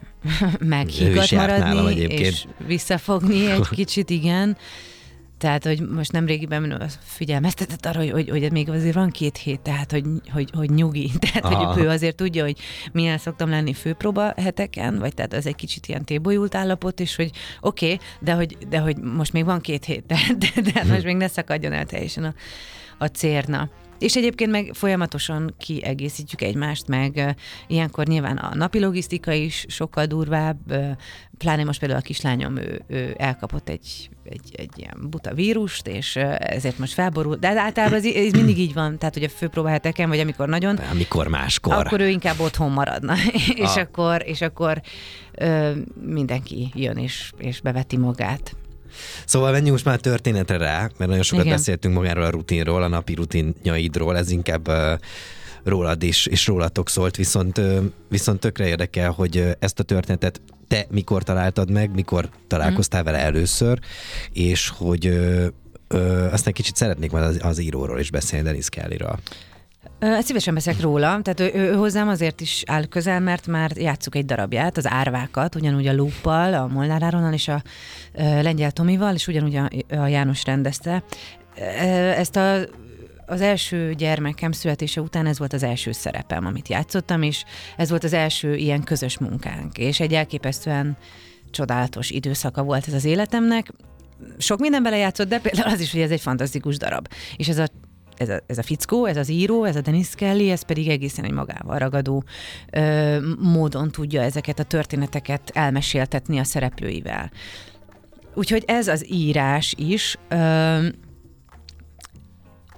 meg 0.58 0.88
higgadt 0.88 1.30
maradni, 1.30 1.96
és 1.96 2.46
visszafogni 2.66 3.50
egy 3.50 3.68
kicsit, 3.68 4.10
igen. 4.10 4.56
Tehát, 5.38 5.64
hogy 5.64 5.88
most 5.88 6.12
nem 6.12 6.26
régiben 6.26 6.90
figyelmeztetett 7.00 7.86
arra, 7.86 7.98
hogy, 7.98 8.10
hogy, 8.10 8.28
hogy 8.28 8.52
még 8.52 8.70
azért 8.70 8.94
van 8.94 9.10
két 9.10 9.36
hét, 9.36 9.60
tehát, 9.60 9.90
hogy, 9.90 10.04
hogy, 10.32 10.50
hogy 10.54 10.70
nyugi. 10.70 11.10
Tehát, 11.30 11.44
Aha. 11.44 11.72
hogy 11.72 11.82
ő 11.82 11.88
azért 11.88 12.16
tudja, 12.16 12.44
hogy 12.44 12.58
milyen 12.92 13.18
szoktam 13.18 13.48
lenni 13.48 13.72
főpróba 13.72 14.32
heteken, 14.36 14.98
vagy 14.98 15.14
tehát 15.14 15.32
az 15.32 15.46
egy 15.46 15.54
kicsit 15.54 15.86
ilyen 15.86 16.04
tébolyult 16.04 16.54
állapot, 16.54 17.00
és 17.00 17.16
hogy 17.16 17.30
oké, 17.60 17.92
okay, 17.92 18.06
de, 18.20 18.32
hogy, 18.32 18.56
de 18.68 18.78
hogy 18.78 18.96
most 18.96 19.32
még 19.32 19.44
van 19.44 19.60
két 19.60 19.84
hét, 19.84 20.06
de, 20.06 20.16
de, 20.38 20.60
de 20.60 20.70
hát 20.74 20.88
most 20.88 21.04
még 21.04 21.16
ne 21.16 21.28
szakadjon 21.28 21.72
el 21.72 21.84
teljesen 21.84 22.24
a, 22.24 22.34
a 22.98 23.06
cérna. 23.06 23.70
És 23.98 24.16
egyébként 24.16 24.50
meg 24.50 24.70
folyamatosan 24.72 25.54
kiegészítjük 25.58 26.42
egymást, 26.42 26.88
meg 26.88 27.36
ilyenkor 27.66 28.06
nyilván 28.06 28.36
a 28.36 28.54
napi 28.54 28.80
logisztika 28.80 29.32
is 29.32 29.64
sokkal 29.68 30.06
durvább, 30.06 30.58
pláne 31.38 31.64
most 31.64 31.78
például 31.78 32.00
a 32.00 32.02
kislányom, 32.02 32.56
ő, 32.56 32.82
ő 32.86 33.14
elkapott 33.18 33.68
egy, 33.68 34.10
egy, 34.24 34.54
egy 34.56 34.70
ilyen 34.76 35.06
buta 35.10 35.34
vírust, 35.34 35.86
és 35.86 36.16
ezért 36.38 36.78
most 36.78 36.92
felborult. 36.92 37.38
De 37.38 37.48
általában 37.48 37.98
ez, 37.98 38.04
ez 38.04 38.32
mindig 38.32 38.58
így 38.58 38.74
van, 38.74 38.98
tehát 38.98 39.14
hogy 39.14 39.24
a 39.24 39.28
főpróbaheteken, 39.28 40.08
vagy 40.08 40.18
amikor 40.18 40.48
nagyon... 40.48 40.76
Amikor 40.76 41.28
máskor. 41.28 41.86
Akkor 41.86 42.00
ő 42.00 42.08
inkább 42.08 42.40
otthon 42.40 42.70
maradna, 42.70 43.14
és 43.64 43.74
ah. 43.74 43.80
akkor, 43.80 44.22
és 44.26 44.40
akkor 44.40 44.80
ö, 45.32 45.70
mindenki 46.04 46.70
jön 46.74 46.96
és, 46.96 47.32
és 47.38 47.60
beveti 47.60 47.96
magát. 47.96 48.56
Szóval 49.26 49.50
menjünk 49.50 49.72
most 49.72 49.84
már 49.84 49.98
történetre 50.00 50.56
rá, 50.56 50.80
mert 50.80 51.10
nagyon 51.10 51.22
sokat 51.22 51.44
Igen. 51.44 51.56
beszéltünk 51.56 51.94
magáról 51.94 52.24
a 52.24 52.30
rutinról, 52.30 52.82
a 52.82 52.88
napi 52.88 53.14
rutinjaidról, 53.14 54.16
ez 54.16 54.30
inkább 54.30 54.70
rólad 55.64 56.02
is, 56.02 56.26
és 56.26 56.46
rólatok 56.46 56.88
szólt, 56.88 57.16
viszont, 57.16 57.60
viszont 58.08 58.40
tökre 58.40 58.66
érdekel, 58.66 59.10
hogy 59.10 59.56
ezt 59.58 59.78
a 59.78 59.82
történetet 59.82 60.40
te 60.68 60.86
mikor 60.90 61.22
találtad 61.22 61.70
meg, 61.70 61.94
mikor 61.94 62.28
találkoztál 62.46 63.02
mm. 63.02 63.04
vele 63.04 63.18
először, 63.18 63.78
és 64.32 64.68
hogy 64.68 65.06
ö, 65.06 65.46
ö, 65.88 66.26
aztán 66.30 66.52
kicsit 66.52 66.76
szeretnék 66.76 67.10
majd 67.10 67.24
az, 67.24 67.38
az 67.42 67.58
íróról 67.58 67.98
is 67.98 68.10
beszélni, 68.10 68.44
Denis 68.44 68.68
Kellyről. 68.68 69.08
Hát 69.08 69.53
szívesen 70.20 70.54
beszélek 70.54 70.80
róla, 70.80 71.20
tehát 71.22 71.40
ő, 71.54 71.60
ő, 71.60 71.74
hozzám 71.74 72.08
azért 72.08 72.40
is 72.40 72.62
áll 72.66 72.84
közel, 72.84 73.20
mert 73.20 73.46
már 73.46 73.70
játsszuk 73.76 74.14
egy 74.14 74.24
darabját, 74.24 74.76
az 74.76 74.88
árvákat, 74.88 75.54
ugyanúgy 75.54 75.86
a 75.86 75.94
Luppal, 75.94 76.54
a 76.54 76.66
Molnár 76.66 77.02
Áronnal 77.02 77.32
és 77.32 77.48
a 77.48 77.62
Lengyel 78.16 78.70
Tomival, 78.70 79.14
és 79.14 79.26
ugyanúgy 79.26 79.56
a, 79.56 79.70
a 79.96 80.06
János 80.06 80.44
rendezte. 80.44 81.02
Ezt 82.16 82.36
a 82.36 82.56
az 83.26 83.40
első 83.40 83.94
gyermekem 83.94 84.52
születése 84.52 85.00
után 85.00 85.26
ez 85.26 85.38
volt 85.38 85.52
az 85.52 85.62
első 85.62 85.92
szerepem, 85.92 86.46
amit 86.46 86.68
játszottam, 86.68 87.22
és 87.22 87.44
ez 87.76 87.88
volt 87.90 88.04
az 88.04 88.12
első 88.12 88.54
ilyen 88.54 88.82
közös 88.82 89.18
munkánk, 89.18 89.78
és 89.78 90.00
egy 90.00 90.12
elképesztően 90.12 90.96
csodálatos 91.50 92.10
időszaka 92.10 92.62
volt 92.62 92.86
ez 92.86 92.94
az 92.94 93.04
életemnek. 93.04 93.72
Sok 94.38 94.58
minden 94.58 94.82
belejátszott, 94.82 95.28
de 95.28 95.40
például 95.40 95.72
az 95.72 95.80
is, 95.80 95.92
hogy 95.92 96.00
ez 96.00 96.10
egy 96.10 96.20
fantasztikus 96.20 96.76
darab. 96.76 97.08
És 97.36 97.48
ez 97.48 97.58
a 97.58 97.66
ez 98.16 98.28
a, 98.28 98.40
ez 98.46 98.58
a 98.58 98.62
fickó, 98.62 99.04
ez 99.04 99.16
az 99.16 99.28
író, 99.28 99.64
ez 99.64 99.76
a 99.76 99.80
Dennis 99.80 100.08
Kelly, 100.08 100.50
ez 100.50 100.62
pedig 100.62 100.88
egészen 100.88 101.24
egy 101.24 101.32
magával 101.32 101.78
ragadó 101.78 102.24
ö, 102.72 103.18
módon 103.40 103.90
tudja 103.90 104.22
ezeket 104.22 104.58
a 104.58 104.64
történeteket 104.64 105.50
elmeséltetni 105.54 106.38
a 106.38 106.44
szereplőivel. 106.44 107.30
Úgyhogy 108.34 108.64
ez 108.66 108.88
az 108.88 109.06
írás 109.10 109.74
is 109.78 110.16
ö, 110.28 110.86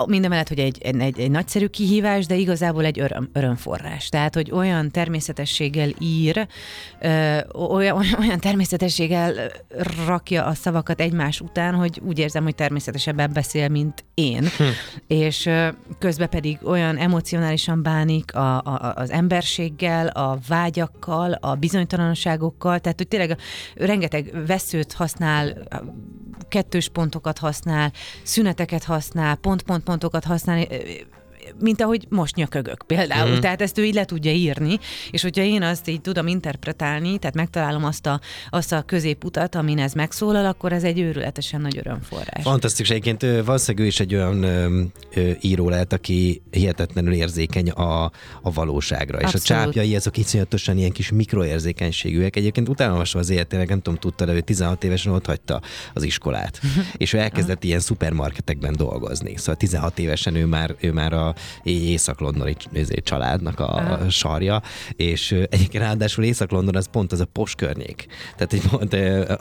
minden 0.04 0.30
mellett, 0.30 0.48
hogy 0.48 0.58
egy, 0.58 0.78
egy, 0.82 1.20
egy 1.20 1.30
nagyszerű 1.30 1.66
kihívás, 1.66 2.26
de 2.26 2.34
igazából 2.34 2.84
egy 2.84 3.00
öröm, 3.00 3.28
örömforrás. 3.32 4.08
Tehát, 4.08 4.34
hogy 4.34 4.50
olyan 4.50 4.90
természetességgel 4.90 5.90
ír, 5.98 6.46
ö, 7.00 7.38
olyan, 7.70 8.04
olyan 8.20 8.40
természetességgel 8.40 9.34
rakja 10.06 10.44
a 10.44 10.54
szavakat 10.54 11.00
egymás 11.00 11.40
után, 11.40 11.74
hogy 11.74 12.00
úgy 12.06 12.18
érzem, 12.18 12.42
hogy 12.42 12.54
természetesebben 12.54 13.32
beszél, 13.32 13.68
mint 13.68 14.04
én. 14.14 14.42
Hm. 14.56 14.64
És 15.06 15.46
ö, 15.46 15.68
közben 15.98 16.28
pedig 16.28 16.58
olyan 16.64 16.96
emocionálisan 16.96 17.82
bánik 17.82 18.34
a, 18.34 18.56
a, 18.56 18.92
az 18.94 19.10
emberséggel, 19.10 20.06
a 20.06 20.38
vágyakkal, 20.48 21.32
a 21.32 21.54
bizonytalanságokkal, 21.54 22.78
tehát, 22.78 22.98
hogy 22.98 23.08
tényleg 23.08 23.38
rengeteg 23.74 24.46
veszőt 24.46 24.92
használ, 24.92 25.54
kettős 26.48 26.88
pontokat 26.88 27.38
használ, 27.38 27.92
szüneteket 28.22 28.84
használ, 28.84 29.36
pont-pont 29.36 29.84
pontokat 29.84 30.24
használni, 30.24 30.68
mint 31.60 31.80
ahogy 31.80 32.06
most 32.08 32.34
nyökögök 32.34 32.84
például. 32.86 33.36
Mm. 33.36 33.40
Tehát 33.40 33.62
ezt 33.62 33.78
ő 33.78 33.84
így 33.84 33.94
le 33.94 34.04
tudja 34.04 34.32
írni, 34.32 34.78
és 35.10 35.22
hogyha 35.22 35.42
én 35.42 35.62
azt 35.62 35.88
így 35.88 36.00
tudom 36.00 36.26
interpretálni, 36.26 37.18
tehát 37.18 37.34
megtalálom 37.34 37.84
azt 37.84 38.06
a, 38.06 38.20
azt 38.50 38.72
a 38.72 38.82
középutat, 38.82 39.54
amin 39.54 39.78
ez 39.78 39.92
megszólal, 39.92 40.46
akkor 40.46 40.72
ez 40.72 40.84
egy 40.84 41.00
őrületesen 41.00 41.60
nagy 41.60 41.78
örömforrás. 41.78 42.42
Fantasztikus. 42.42 42.90
Egyébként 42.90 43.44
valószínűleg 43.44 43.86
ő 43.86 43.88
is 43.88 44.00
egy 44.00 44.14
olyan 44.14 44.42
ö, 44.42 44.82
ö, 45.14 45.30
író 45.40 45.68
lehet, 45.68 45.92
aki 45.92 46.42
hihetetlenül 46.50 47.12
érzékeny 47.12 47.70
a, 47.70 48.04
a 48.42 48.52
valóságra. 48.52 49.18
Abszolút. 49.18 49.44
És 49.44 49.50
a 49.50 49.54
csápjai 49.54 49.96
azok 49.96 50.16
iszonyatosan 50.16 50.78
ilyen 50.78 50.92
kis 50.92 51.10
mikroérzékenységűek. 51.10 52.36
Egyébként 52.36 52.68
utána 52.68 53.02
az 53.12 53.30
életének, 53.30 53.68
nem 53.68 53.80
tudom, 53.80 53.98
tudta, 53.98 54.24
de 54.24 54.32
ő 54.32 54.40
16 54.40 54.84
évesen 54.84 55.12
ott 55.12 55.26
hagyta 55.26 55.60
az 55.94 56.02
iskolát. 56.02 56.60
és 56.96 57.12
ő 57.12 57.18
elkezdett 57.18 57.64
ilyen 57.64 57.80
szupermarketekben 57.80 58.74
dolgozni. 58.76 59.36
Szóval 59.36 59.56
16 59.56 59.98
évesen 59.98 60.34
ő 60.34 60.46
már, 60.46 60.74
ő 60.80 60.92
már 60.92 61.12
a 61.12 61.34
észak-londoni 61.62 62.56
családnak 63.02 63.60
a 63.60 63.74
Aha. 63.74 64.08
sarja, 64.10 64.62
és 64.96 65.32
egyébként 65.32 65.84
ráadásul 65.84 66.24
Észak-London 66.24 66.76
az 66.76 66.88
pont 66.90 67.12
az 67.12 67.20
a 67.20 67.24
pos 67.24 67.54
környék. 67.54 68.06
Tehát 68.36 68.52
egy 68.52 68.68
pont, 68.70 68.96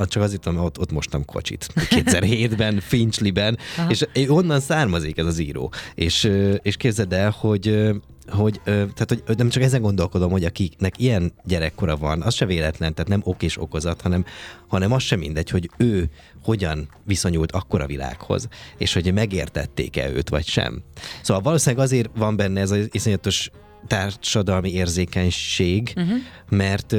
csak 0.10 0.24
azért 0.24 0.42
tudom, 0.42 0.64
ott, 0.64 0.80
ott 0.80 0.92
mostam 0.92 1.26
kocsit 1.26 1.68
2007-ben, 1.76 2.80
Finchliben, 2.90 3.58
Aha. 3.78 3.90
és 3.90 4.06
onnan 4.28 4.60
származik 4.60 5.18
ez 5.18 5.26
az 5.26 5.40
író. 5.40 5.72
És, 5.96 6.32
és 6.62 6.78
képzeld 6.78 7.14
el, 7.14 7.36
hogy 7.40 7.90
hogy, 8.30 8.62
tehát, 8.64 9.22
hogy 9.26 9.38
nem 9.38 9.50
csak 9.50 9.64
ezen 9.64 9.82
gondolkodom, 9.82 10.32
hogy 10.32 10.44
akiknek 10.44 11.00
ilyen 11.00 11.34
gyerekkora 11.44 11.98
van, 11.98 12.22
az 12.22 12.34
se 12.34 12.46
véletlen, 12.46 12.94
tehát 12.94 13.10
nem 13.10 13.22
ok 13.24 13.44
és 13.44 13.62
okozat, 13.62 14.02
hanem, 14.02 14.26
hanem 14.68 14.92
az 14.92 15.04
sem 15.04 15.20
mindegy, 15.20 15.50
hogy 15.50 15.70
ő 15.78 16.10
hogyan 16.44 16.90
viszonyult 17.04 17.52
akkor 17.52 17.82
a 17.82 17.88
világhoz, 17.88 18.48
és 18.78 18.94
hogy 18.94 19.14
megértették-e 19.14 20.10
őt, 20.10 20.30
vagy 20.30 20.46
sem. 20.46 20.84
Szóval 21.22 21.44
valószínűleg 21.44 21.86
azért 21.86 22.10
van 22.16 22.36
benne 22.36 22.62
ez 22.62 22.72
az 22.72 22.88
iszonyatos 22.92 23.52
társadalmi 23.88 24.72
érzékenység, 24.72 25.94
uh-huh. 25.96 26.18
mert 26.50 26.96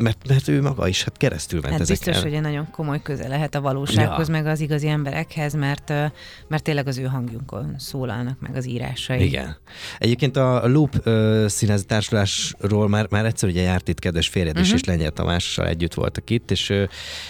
mert, 0.00 0.28
mert 0.28 0.48
ő 0.48 0.62
maga 0.62 0.88
is 0.88 1.04
hát 1.04 1.16
keresztül 1.16 1.60
ment 1.60 1.72
hát 1.72 1.82
ezeken. 1.82 2.04
biztos, 2.04 2.22
hogy 2.22 2.34
egy 2.34 2.42
nagyon 2.42 2.70
komoly 2.70 3.02
köze 3.02 3.28
lehet 3.28 3.54
a 3.54 3.60
valósághoz, 3.60 4.26
ja. 4.26 4.32
meg 4.32 4.46
az 4.46 4.60
igazi 4.60 4.88
emberekhez, 4.88 5.54
mert, 5.54 5.88
mert 6.48 6.62
tényleg 6.62 6.86
az 6.86 6.98
ő 6.98 7.04
hangjunkon 7.04 7.74
szólalnak 7.78 8.40
meg 8.40 8.56
az 8.56 8.66
írásai. 8.66 9.24
Igen. 9.24 9.56
Egyébként 9.98 10.36
a 10.36 10.68
Loop 10.68 11.08
színházi 11.46 11.84
társulásról 11.84 12.88
már, 12.88 13.06
már 13.10 13.24
egyszer 13.24 13.48
ugye 13.48 13.62
járt 13.62 13.88
itt 13.88 13.98
kedves 13.98 14.28
férjed 14.28 14.56
uh-huh. 14.56 14.66
is, 14.66 14.74
és 14.74 14.84
Lengyel 14.84 15.10
Tamással 15.10 15.66
együtt 15.66 15.94
voltak 15.94 16.30
itt, 16.30 16.50
és, 16.50 16.72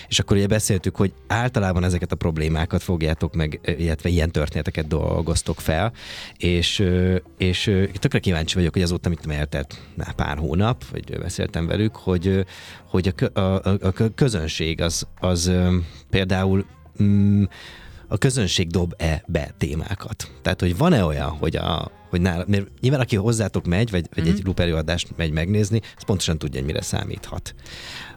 és 0.08 0.18
akkor 0.18 0.36
ugye 0.36 0.46
beszéltük, 0.46 0.96
hogy 0.96 1.12
általában 1.26 1.84
ezeket 1.84 2.12
a 2.12 2.16
problémákat 2.16 2.82
fogjátok 2.82 3.34
meg, 3.34 3.60
illetve 3.78 4.08
ilyen 4.08 4.30
történeteket 4.30 4.86
dolgoztok 4.86 5.60
fel, 5.60 5.92
és, 6.36 6.84
és 7.38 7.72
tökre 7.92 8.18
kíváncsi 8.18 8.54
vagyok, 8.54 8.72
hogy 8.72 8.82
azóta 8.82 9.08
mit 9.08 9.26
eltelt 9.28 9.80
pár 10.16 10.38
hónap, 10.38 10.84
vagy 10.90 11.18
beszéltem 11.18 11.66
velük, 11.66 11.96
hogy 11.96 12.44
hogy 12.86 13.14
a, 13.32 13.40
a, 13.40 13.62
a 13.80 13.92
közönség 14.14 14.80
az, 14.80 15.06
az 15.20 15.52
például 16.10 16.64
mm, 17.02 17.44
a 18.08 18.18
közönség 18.18 18.68
dob-e 18.68 19.22
be 19.26 19.54
témákat. 19.58 20.30
Tehát, 20.42 20.60
hogy 20.60 20.76
van-e 20.76 21.04
olyan, 21.04 21.28
hogy 21.28 21.56
a, 21.56 21.90
hogy 22.10 22.20
nála, 22.20 22.44
mert 22.46 22.66
nyilván 22.80 23.00
aki 23.00 23.16
hozzátok 23.16 23.66
megy, 23.66 23.90
vagy, 23.90 24.08
vagy 24.14 24.24
mm. 24.24 24.30
egy 24.30 24.42
luperőadást 24.44 25.08
megy 25.16 25.30
megnézni, 25.30 25.80
az 25.96 26.02
pontosan 26.02 26.38
tudja, 26.38 26.58
hogy 26.58 26.68
mire 26.68 26.82
számíthat. 26.82 27.54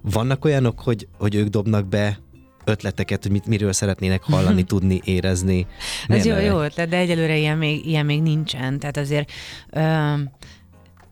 Vannak 0.02 0.46
olyanok, 0.46 0.80
hogy, 0.80 1.08
hogy 1.18 1.36
ők 1.36 1.48
dobnak 1.48 1.88
be 1.88 2.20
ötleteket, 2.66 3.24
hogy 3.24 3.32
mit, 3.32 3.46
miről 3.46 3.74
szeretnének 3.74 4.24
hallani, 4.32 4.64
tudni, 4.64 5.02
érezni. 5.04 5.68
Ez 6.08 6.26
jó, 6.26 6.38
jó 6.38 6.62
ötlet, 6.62 6.90
de 6.90 6.98
egyelőre 6.98 7.38
ilyen 7.38 7.58
még, 7.58 7.86
ilyen 7.86 8.06
még 8.06 8.22
nincsen. 8.22 8.80
Tehát 8.80 8.98
azért 8.98 9.32
ö, 9.70 10.14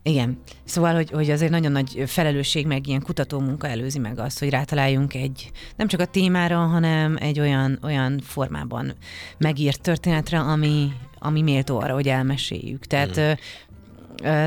Igen. 0.02 0.38
Szóval, 0.64 0.94
hogy, 0.94 1.10
hogy 1.10 1.30
azért 1.30 1.50
nagyon 1.50 1.72
nagy 1.72 2.02
felelősség, 2.06 2.66
meg 2.66 2.86
ilyen 2.86 3.02
kutatómunka 3.02 3.68
előzi 3.68 3.98
meg 3.98 4.18
azt, 4.18 4.38
hogy 4.38 4.50
rátaláljunk 4.50 5.14
egy, 5.14 5.50
nem 5.76 5.86
csak 5.86 6.00
a 6.00 6.04
témára, 6.04 6.58
hanem 6.58 7.16
egy 7.20 7.40
olyan, 7.40 7.78
olyan 7.82 8.20
formában 8.20 8.94
megírt 9.38 9.80
történetre, 9.80 10.38
ami, 10.38 10.92
ami 11.18 11.42
méltó 11.42 11.78
arra, 11.78 11.94
hogy 11.94 12.08
elmeséljük. 12.08 12.86
Tehát 12.86 13.20
mm 13.20 13.32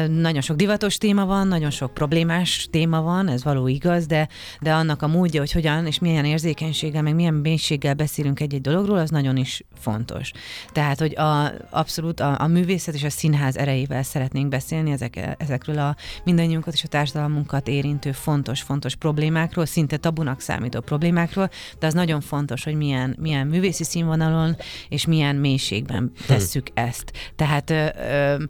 nagyon 0.08 0.42
sok 0.42 0.56
divatos 0.56 0.98
téma 0.98 1.26
van, 1.26 1.48
nagyon 1.48 1.70
sok 1.70 1.94
problémás 1.94 2.68
téma 2.72 3.02
van, 3.02 3.28
ez 3.28 3.44
való 3.44 3.68
igaz, 3.68 4.06
de, 4.06 4.28
de 4.62 4.74
annak 4.74 5.02
a 5.02 5.08
módja, 5.08 5.40
hogy 5.40 5.52
hogyan 5.52 5.86
és 5.86 6.00
milyen 6.00 6.26
érzékenységgel, 6.26 7.02
meg 7.02 7.16
milyen 7.16 7.34
mélységgel 7.34 7.94
beszélünk 7.94 8.40
egy-egy 8.40 8.62
dologról, 8.62 8.98
az 8.98 9.10
nagyon 9.10 9.38
is 9.38 9.64
fontos. 9.80 10.32
Tehát, 10.72 11.00
hogy 11.00 11.16
a, 11.16 11.52
abszolút 11.70 12.20
a, 12.20 12.42
a 12.42 12.48
művészet 12.48 12.94
és 12.94 13.04
a 13.04 13.10
színház 13.10 13.58
erejével 13.58 14.04
szeretnénk 14.04 14.50
beszélni 14.50 14.92
ezek, 14.92 15.36
ezekről 15.38 15.80
a 15.80 15.96
mindannyiunkat 16.24 16.74
és 16.74 16.84
a 16.84 16.88
társadalmunkat 16.88 17.68
érintő 17.68 18.12
fontos, 18.12 18.62
fontos 18.62 18.96
problémákról, 18.96 19.66
szinte 19.66 19.98
tabunak 19.98 20.40
számító 20.40 20.80
problémákról, 20.80 21.50
de 21.80 21.88
az 21.88 21.94
nagyon 21.94 22.22
fontos, 22.22 22.64
hogy 22.64 22.76
milyen, 22.76 23.16
milyen 23.20 23.48
művészi 23.48 23.84
színvonalon 23.84 24.56
és 24.90 25.06
milyen 25.06 25.36
mélységben 25.36 26.12
hm. 26.16 26.24
tesszük 26.28 26.68
ezt. 26.74 27.12
Tehát 27.36 27.70
ö, 27.70 27.88
ö, 27.98 28.44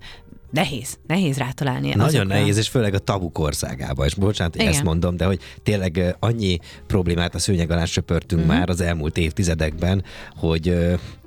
nehéz, 0.56 0.98
nehéz 1.08 1.38
rátalálni. 1.38 1.88
Nagyon 1.88 2.04
azokra. 2.04 2.28
nehéz, 2.28 2.58
és 2.58 2.68
főleg 2.68 2.94
a 2.94 3.00
tabuk 3.00 3.40
országában. 3.40 4.06
És 4.06 4.14
bocsánat, 4.14 4.56
hogy 4.56 4.66
ezt 4.66 4.84
mondom, 4.84 5.18
de 5.18 5.26
hogy 5.26 5.40
tényleg 5.64 6.16
annyi 6.20 6.60
problémát 6.88 7.36
a 7.36 7.40
szőnyeg 7.40 7.72
alá 7.72 7.86
söpörtünk 7.86 8.42
uh-huh. 8.42 8.58
már 8.58 8.70
az 8.70 8.82
elmúlt 8.82 9.18
évtizedekben, 9.18 10.04
hogy 10.36 10.78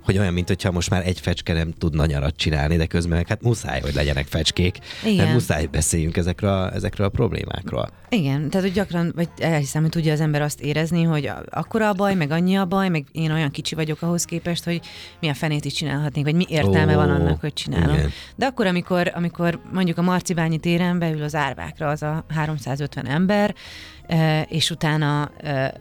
hogy 0.08 0.18
olyan, 0.18 0.32
mint 0.32 0.48
hogyha 0.48 0.70
most 0.70 0.90
már 0.90 1.06
egy 1.06 1.20
fecske 1.20 1.52
nem 1.52 1.72
tudna 1.72 2.06
nyarat 2.06 2.36
csinálni, 2.36 2.76
de 2.76 2.86
közben 2.86 3.24
hát 3.28 3.42
muszáj, 3.42 3.80
hogy 3.80 3.94
legyenek 3.94 4.26
fecskék, 4.26 4.78
Igen. 5.04 5.16
mert 5.16 5.32
muszáj 5.32 5.66
beszéljünk 5.66 6.16
ezekről 6.16 6.50
a, 6.50 6.72
ezekről 6.74 7.06
a 7.06 7.10
problémákról. 7.10 7.88
Igen, 8.08 8.50
tehát 8.50 8.66
hogy 8.66 8.74
gyakran, 8.74 9.12
vagy 9.14 9.28
elhiszem, 9.38 9.82
hogy 9.82 9.90
tudja 9.90 10.12
az 10.12 10.20
ember 10.20 10.42
azt 10.42 10.60
érezni, 10.60 11.02
hogy 11.02 11.30
akkora 11.50 11.88
a 11.88 11.92
baj, 11.92 12.14
meg 12.14 12.30
annyi 12.30 12.56
a 12.56 12.64
baj, 12.64 12.88
meg 12.88 13.04
én 13.12 13.32
olyan 13.32 13.50
kicsi 13.50 13.74
vagyok 13.74 14.02
ahhoz 14.02 14.24
képest, 14.24 14.64
hogy 14.64 14.80
mi 15.20 15.28
a 15.28 15.34
fenét 15.34 15.64
is 15.64 15.72
csinálhatnék, 15.72 16.24
vagy 16.24 16.34
mi 16.34 16.44
értelme 16.48 16.96
oh, 16.96 17.04
van 17.04 17.10
annak, 17.10 17.40
hogy 17.40 17.52
csinálom. 17.52 17.94
Igen. 17.94 18.10
De 18.36 18.46
akkor, 18.46 18.66
amikor, 18.66 19.12
amikor 19.14 19.60
mondjuk 19.72 19.98
a 19.98 20.02
Marcibányi 20.02 20.58
téren 20.58 20.98
beül 20.98 21.22
az 21.22 21.34
árvákra 21.34 21.88
az 21.88 22.02
a 22.02 22.24
350 22.28 23.06
ember, 23.06 23.54
és 24.48 24.70
utána 24.70 25.30
E, 25.36 25.50
e, 25.50 25.74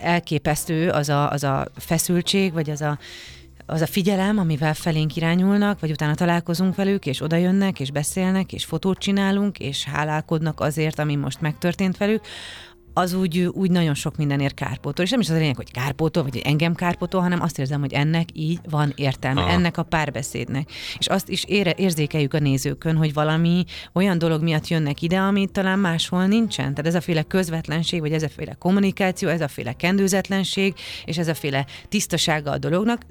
elképesztő 0.00 0.88
az 0.90 1.08
a, 1.08 1.30
az 1.30 1.44
a 1.44 1.66
feszültség, 1.76 2.52
vagy 2.52 2.70
az 2.70 2.80
a, 2.80 2.98
az 3.66 3.80
a 3.80 3.86
figyelem, 3.86 4.38
amivel 4.38 4.74
felénk 4.74 5.16
irányulnak, 5.16 5.80
vagy 5.80 5.90
utána 5.90 6.14
találkozunk 6.14 6.74
velük, 6.74 7.06
és 7.06 7.22
oda 7.22 7.36
jönnek, 7.36 7.80
és 7.80 7.90
beszélnek, 7.90 8.52
és 8.52 8.64
fotót 8.64 8.98
csinálunk, 8.98 9.58
és 9.58 9.84
hálálkodnak 9.84 10.60
azért, 10.60 10.98
ami 10.98 11.16
most 11.16 11.40
megtörtént 11.40 11.96
velük, 11.96 12.22
az 13.00 13.12
úgy, 13.12 13.38
úgy 13.40 13.70
nagyon 13.70 13.94
sok 13.94 14.16
mindenért 14.16 14.54
kárpótol. 14.54 15.04
És 15.04 15.10
nem 15.10 15.20
is 15.20 15.28
az 15.28 15.34
a 15.34 15.38
lényeg, 15.38 15.56
hogy 15.56 15.70
kárpótol, 15.70 16.22
vagy 16.22 16.38
engem 16.38 16.74
kárpótol, 16.74 17.20
hanem 17.20 17.42
azt 17.42 17.58
érzem, 17.58 17.80
hogy 17.80 17.92
ennek 17.92 18.28
így 18.32 18.60
van 18.70 18.92
értelme, 18.96 19.40
Aha. 19.40 19.50
ennek 19.50 19.76
a 19.76 19.82
párbeszédnek. 19.82 20.70
És 20.98 21.06
azt 21.06 21.28
is 21.28 21.44
ére, 21.44 21.74
érzékeljük 21.76 22.34
a 22.34 22.38
nézőkön, 22.38 22.96
hogy 22.96 23.12
valami 23.12 23.64
olyan 23.92 24.18
dolog 24.18 24.42
miatt 24.42 24.68
jönnek 24.68 25.02
ide, 25.02 25.18
ami 25.18 25.46
talán 25.46 25.78
máshol 25.78 26.26
nincsen. 26.26 26.74
Tehát 26.74 26.86
ez 26.86 26.94
a 26.94 27.00
féle 27.00 27.22
közvetlenség, 27.22 28.00
vagy 28.00 28.12
ez 28.12 28.22
a 28.22 28.28
féle 28.28 28.54
kommunikáció, 28.58 29.28
ez 29.28 29.40
a 29.40 29.48
féle 29.48 29.72
kendőzetlenség, 29.72 30.74
és 31.04 31.18
ez 31.18 31.28
a 31.28 31.34
féle 31.34 31.66
tisztasága 31.88 32.50
a 32.50 32.58
dolognak 32.58 33.02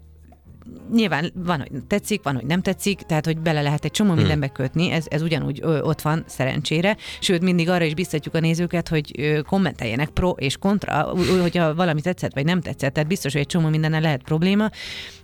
nyilván 0.94 1.32
van, 1.36 1.60
hogy 1.60 1.70
tetszik, 1.88 2.24
van, 2.24 2.36
hogy 2.36 2.46
nem 2.46 2.62
tetszik, 2.62 3.00
tehát, 3.00 3.26
hogy 3.26 3.38
bele 3.38 3.62
lehet 3.62 3.86
egy 3.86 3.92
csomó 3.92 4.10
hmm. 4.10 4.20
mindenbe 4.20 4.48
kötni, 4.48 4.92
ez, 4.92 5.06
ez 5.10 5.22
ugyanúgy 5.22 5.60
ö, 5.62 5.82
ott 5.82 6.02
van 6.02 6.24
szerencsére, 6.28 6.98
sőt, 7.20 7.42
mindig 7.42 7.70
arra 7.70 7.84
is 7.84 7.94
biztatjuk 7.94 8.36
a 8.36 8.40
nézőket, 8.40 8.88
hogy 8.88 9.12
ö, 9.18 9.42
kommenteljenek 9.42 10.10
pro 10.10 10.30
és 10.30 10.58
kontra, 10.58 11.14
hogyha 11.42 11.76
valami 11.76 12.02
tetszett, 12.02 12.34
vagy 12.34 12.46
nem 12.46 12.62
tetszett, 12.62 12.94
tehát 12.94 13.10
biztos, 13.10 13.32
hogy 13.32 13.42
egy 13.42 13.48
csomó 13.48 13.68
mindennel 13.68 14.02
lehet 14.02 14.24
probléma, 14.24 14.70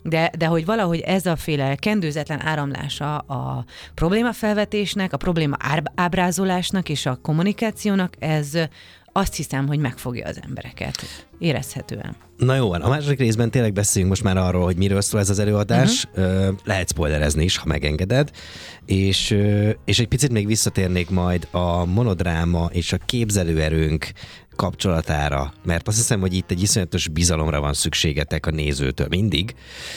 de, 0.04 0.32
de 0.38 0.46
hogy 0.46 0.66
valahogy 0.66 1.00
ez 1.00 1.26
a 1.26 1.36
féle 1.36 1.76
kendőzetlen 1.76 2.46
áramlása 2.46 3.18
a 3.18 3.66
problémafelvetésnek, 3.94 5.14
a 5.14 5.18
probléma 5.18 5.58
ábrázolásnak 5.96 6.90
és 6.90 7.06
a 7.06 7.16
kommunikációnak, 7.22 8.14
ez 8.20 8.58
azt 9.18 9.36
hiszem, 9.36 9.68
hogy 9.68 9.80
megfogja 9.80 10.28
az 10.28 10.40
embereket 10.44 11.28
érezhetően. 11.38 12.16
Na 12.38 12.56
jó, 12.56 12.74
a 12.74 12.90
második 12.90 13.20
részben 13.20 13.52
tényleg 13.52 13.74
beszéljünk 13.74 14.14
most 14.14 14.24
már 14.24 14.38
arról, 14.38 14.64
hogy 14.64 14.78
miről 14.78 15.02
szól 15.02 15.20
ez 15.20 15.30
az 15.30 15.40
előadás. 15.40 16.06
Uh-huh. 16.16 16.56
Lehet 16.64 16.90
spoilerezni 16.90 17.44
is, 17.44 17.58
ha 17.58 17.66
megengeded. 17.66 18.32
És, 18.86 19.38
és 19.86 20.00
egy 20.00 20.08
picit 20.08 20.32
még 20.32 20.48
visszatérnék 20.48 21.10
majd 21.10 21.48
a 21.52 21.86
monodráma 21.86 22.70
és 22.72 22.94
a 22.94 22.98
képzelőerőnk 22.98 24.12
kapcsolatára, 24.56 25.54
mert 25.66 25.88
azt 25.88 25.98
hiszem, 25.98 26.20
hogy 26.20 26.34
itt 26.34 26.52
egy 26.52 26.62
iszonyatos 26.62 27.08
bizalomra 27.08 27.60
van 27.60 27.74
szükségetek 27.74 28.46
a 28.46 28.52
nézőtől 28.52 29.08
mindig, 29.10 29.56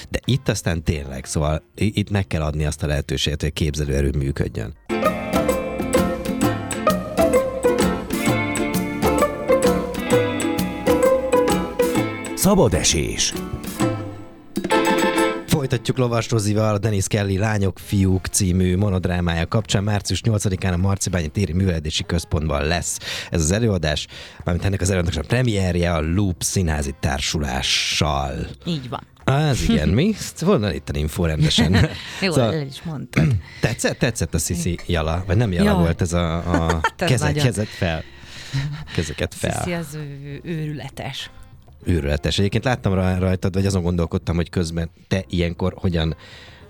de 0.09 0.19
itt 0.25 0.49
aztán 0.49 0.83
tényleg, 0.83 1.25
szóval 1.25 1.63
itt 1.75 2.11
meg 2.11 2.27
kell 2.27 2.43
adni 2.43 2.65
azt 2.65 2.83
a 2.83 2.87
lehetőséget, 2.87 3.41
hogy 3.41 3.51
a 3.51 3.53
képzelőerő 3.53 4.11
működjön. 4.19 4.75
Szabad 12.49 12.75
esés. 12.75 13.33
Folytatjuk 15.47 15.97
Lovas 15.97 16.31
Rozival 16.31 16.75
a 16.75 16.79
Denis 16.79 17.07
Kelly 17.07 17.39
Lányok, 17.39 17.79
Fiúk 17.79 18.27
című 18.27 18.77
monodrámája 18.77 19.47
kapcsán. 19.47 19.85
Március 19.85 20.21
8-án 20.25 20.73
a 20.73 20.77
Marcibányi 20.77 21.29
Téri 21.29 21.53
Műveledési 21.53 22.05
Központban 22.05 22.65
lesz 22.65 22.99
ez 23.31 23.41
az 23.41 23.51
előadás, 23.51 24.07
mármint 24.45 24.67
ennek 24.67 24.81
az 24.81 24.91
előadásnak 24.91 25.25
a 25.25 25.27
premierje 25.27 25.93
a 25.93 26.01
Loop 26.01 26.43
színházi 26.43 26.95
társulással. 27.01 28.35
Így 28.65 28.89
van. 28.89 29.07
Az 29.25 29.63
igen, 29.69 29.89
mi? 29.89 30.15
Volna 30.41 30.73
itt 30.73 30.89
a 30.89 30.99
info 30.99 31.25
rendesen. 31.25 31.73
Jó, 32.23 32.33
szóval, 32.33 32.55
el 32.55 32.67
is 32.67 32.83
mondtad. 32.83 33.27
Tetszett, 33.61 33.99
tetszett 33.99 34.35
a 34.35 34.39
Sisi 34.39 34.79
jala, 34.87 35.25
vagy 35.27 35.37
nem 35.37 35.53
jala 35.53 35.71
Jó. 35.71 35.77
volt 35.77 36.01
ez 36.01 36.13
a, 36.13 36.37
a 36.37 36.81
kezet, 36.97 37.43
kezet 37.43 37.69
fel. 37.69 38.05
Kezeket 38.95 39.35
fel. 39.35 39.63
Sisi 39.63 39.73
az 39.73 39.95
ő, 39.95 40.41
őrületes 40.45 41.31
őrületes. 41.85 42.39
Egyébként 42.39 42.65
láttam 42.65 42.95
rajtad, 42.95 43.55
vagy 43.55 43.67
azon 43.67 43.83
gondolkodtam, 43.83 44.37
hogy 44.37 44.51
közben 44.51 44.91
te 45.09 45.25
ilyenkor 45.29 45.75
hogyan 45.77 46.17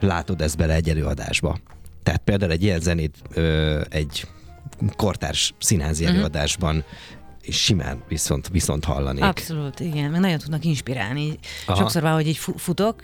látod 0.00 0.40
ezt 0.40 0.56
bele 0.56 0.74
egy 0.74 0.88
előadásba. 0.88 1.58
Tehát 2.02 2.20
például 2.24 2.52
egy 2.52 2.62
ilyen 2.62 2.80
zenét 2.80 3.16
ö, 3.34 3.80
egy 3.88 4.26
kortárs 4.96 5.54
színházi 5.58 6.02
uh-huh. 6.02 6.18
előadásban 6.18 6.84
és 7.42 7.62
simán 7.62 8.02
viszont, 8.08 8.48
viszont 8.48 8.84
hallani. 8.84 9.20
Abszolút, 9.20 9.80
igen, 9.80 10.10
meg 10.10 10.20
nagyon 10.20 10.38
tudnak 10.38 10.64
inspirálni. 10.64 11.38
Aha. 11.66 11.78
Sokszor 11.78 12.02
van, 12.02 12.12
hogy 12.12 12.26
így 12.26 12.40
futok, 12.56 13.02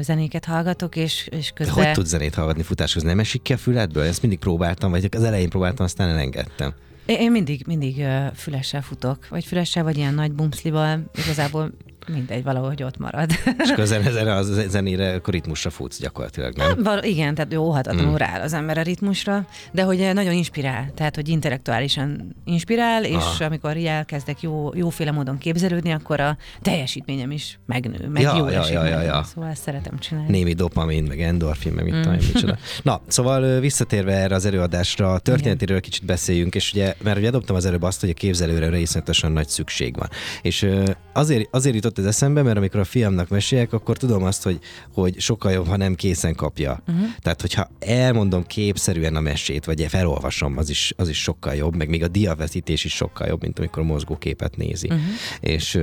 zenéket 0.00 0.44
hallgatok, 0.44 0.96
és, 0.96 1.28
és 1.30 1.50
közben... 1.54 1.76
De 1.76 1.84
hogy 1.84 1.92
tudsz 1.92 2.08
zenét 2.08 2.34
hallgatni 2.34 2.62
futás 2.62 2.92
közben? 2.92 3.10
Nem 3.10 3.20
esik 3.20 3.42
ki 3.42 3.52
a 3.52 3.56
füledből? 3.56 4.04
Ezt 4.04 4.22
mindig 4.22 4.38
próbáltam, 4.38 4.90
vagy 4.90 5.08
az 5.10 5.24
elején 5.24 5.48
próbáltam, 5.48 5.84
aztán 5.84 6.08
elengedtem. 6.08 6.74
Én 7.06 7.30
mindig, 7.30 7.62
mindig 7.66 8.04
fülessel 8.34 8.82
futok, 8.82 9.28
vagy 9.28 9.44
fülessel, 9.44 9.82
vagy 9.82 9.96
ilyen 9.96 10.14
nagy 10.14 10.32
bumszlival, 10.32 11.04
igazából 11.14 11.70
mindegy, 12.08 12.42
valahogy 12.42 12.82
ott 12.82 12.98
marad. 12.98 13.30
És 13.58 13.72
közben 13.74 14.02
ezen 14.06 14.28
a 14.28 14.42
zenére, 14.76 15.14
akkor 15.14 15.34
ritmusra 15.34 15.70
futsz 15.70 16.00
gyakorlatilag, 16.00 16.56
nem? 16.56 16.82
Val- 16.82 17.04
igen, 17.04 17.34
tehát 17.34 17.52
jó 17.52 17.62
óhatatlanul 17.62 18.12
mm. 18.12 18.16
rááll 18.16 18.40
az 18.40 18.52
ember 18.52 18.78
a 18.78 18.82
ritmusra, 18.82 19.46
de 19.72 19.82
hogy 19.82 20.10
nagyon 20.14 20.32
inspirál, 20.32 20.90
tehát 20.94 21.14
hogy 21.14 21.28
intellektuálisan 21.28 22.36
inspirál, 22.44 23.04
és 23.04 23.14
Aha. 23.14 23.44
amikor 23.44 23.76
elkezdek 23.76 24.42
jó, 24.42 24.70
jóféle 24.74 25.10
módon 25.10 25.38
képzelődni, 25.38 25.92
akkor 25.92 26.20
a 26.20 26.36
teljesítményem 26.62 27.30
is 27.30 27.58
megnő, 27.66 28.08
meg 28.08 28.22
ja, 28.22 28.36
jó 28.36 28.48
ja, 28.48 28.66
ja, 28.70 28.84
ja, 28.84 29.00
ja. 29.00 29.22
Szóval 29.22 29.50
ezt 29.50 29.62
szeretem 29.62 29.98
csinálni. 29.98 30.30
Némi 30.30 30.52
dopamin, 30.52 31.04
meg 31.04 31.20
endorfin, 31.20 31.72
meg 31.72 31.84
mit 31.84 31.94
mm. 31.94 32.02
tudom, 32.02 32.18
micsoda. 32.32 32.58
Na, 32.82 33.00
szóval 33.06 33.60
visszatérve 33.60 34.12
erre 34.12 34.34
az 34.34 34.44
előadásra, 34.44 35.12
a 35.12 35.18
történetéről 35.18 35.80
kicsit 35.80 36.04
beszéljünk, 36.04 36.54
és 36.54 36.72
ugye, 36.72 36.94
mert 37.02 37.18
ugye 37.18 37.30
dobtam 37.30 37.56
az 37.56 37.64
előbb 37.64 37.82
azt, 37.82 38.00
hogy 38.00 38.10
a 38.10 38.14
képzelőre 38.14 38.78
iszonyatosan 38.78 39.32
nagy 39.32 39.48
szükség 39.48 39.96
van. 39.96 40.08
És 40.42 40.66
azért, 41.12 41.48
azért 41.50 41.74
jutott 41.74 41.91
jutott 41.92 42.04
ez 42.04 42.14
eszembe, 42.14 42.42
mert 42.42 42.56
amikor 42.56 42.80
a 42.80 42.84
fiamnak 42.84 43.28
meséljek, 43.28 43.72
akkor 43.72 43.96
tudom 43.96 44.22
azt, 44.22 44.42
hogy, 44.42 44.58
hogy 44.92 45.20
sokkal 45.20 45.52
jobb, 45.52 45.66
ha 45.66 45.76
nem 45.76 45.94
készen 45.94 46.34
kapja. 46.34 46.82
Uh-huh. 46.88 47.06
Tehát, 47.20 47.40
hogyha 47.40 47.70
elmondom 47.78 48.46
képszerűen 48.46 49.16
a 49.16 49.20
mesét, 49.20 49.64
vagy 49.64 49.86
felolvasom, 49.88 50.58
az 50.58 50.70
is, 50.70 50.92
az 50.96 51.08
is 51.08 51.22
sokkal 51.22 51.54
jobb, 51.54 51.76
meg 51.76 51.88
még 51.88 52.02
a 52.02 52.08
diavetítés 52.08 52.84
is 52.84 52.94
sokkal 52.94 53.26
jobb, 53.26 53.42
mint 53.42 53.58
amikor 53.58 53.82
a 53.82 53.86
mozgóképet 53.86 54.56
nézi. 54.56 54.86
Uh-huh. 54.86 55.02
És, 55.40 55.78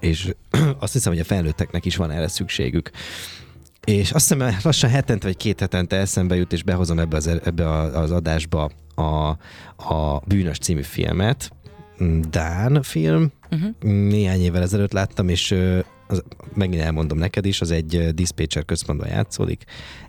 és 0.00 0.34
azt 0.78 0.92
hiszem, 0.92 1.12
hogy 1.12 1.20
a 1.20 1.24
felnőtteknek 1.24 1.84
is 1.84 1.96
van 1.96 2.10
erre 2.10 2.28
szükségük. 2.28 2.90
És 3.84 4.12
azt 4.12 4.32
hiszem, 4.32 4.56
lassan 4.62 4.90
hetente 4.90 5.26
vagy 5.26 5.36
két 5.36 5.60
hetente 5.60 5.96
eszembe 5.96 6.36
jut, 6.36 6.52
és 6.52 6.62
behozom 6.62 6.98
ebbe 6.98 7.16
az, 7.16 7.26
ebbe 7.26 7.70
az 7.98 8.10
adásba 8.10 8.70
a, 8.94 9.28
a 9.76 10.22
Bűnös 10.26 10.58
című 10.58 10.82
filmet, 10.82 11.52
Dán 12.30 12.82
film, 12.82 13.32
uh-huh. 13.52 13.92
néhány 14.08 14.40
évvel 14.40 14.62
ezelőtt 14.62 14.92
láttam, 14.92 15.28
és 15.28 15.54
az, 16.06 16.22
megint 16.54 16.82
elmondom 16.82 17.18
neked 17.18 17.44
is, 17.44 17.60
az 17.60 17.70
egy 17.70 18.14
dispatcher 18.14 18.64
központban 18.64 19.08
játszódik, 19.08 19.64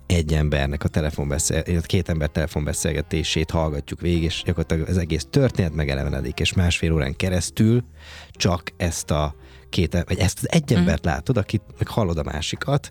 egy 0.06 0.34
embernek 0.34 0.84
a 0.84 0.88
telefonbeszél, 0.88 1.82
két 1.82 2.08
ember 2.08 2.28
telefonbeszélgetését 2.28 3.50
hallgatjuk 3.50 4.00
végig, 4.00 4.22
és 4.22 4.42
gyakorlatilag 4.44 4.88
az 4.88 4.98
egész 4.98 5.26
történet 5.30 5.74
megelevenedik, 5.74 6.40
és 6.40 6.52
másfél 6.52 6.92
órán 6.92 7.16
keresztül 7.16 7.84
csak 8.30 8.72
ezt 8.76 9.10
a 9.10 9.34
két, 9.74 10.04
vagy 10.06 10.18
ezt 10.18 10.38
az 10.38 10.50
egy 10.50 10.72
embert 10.72 11.04
látod, 11.04 11.36
akit 11.36 11.62
meg 11.78 11.88
hallod 11.88 12.18
a 12.18 12.22
másikat, 12.22 12.90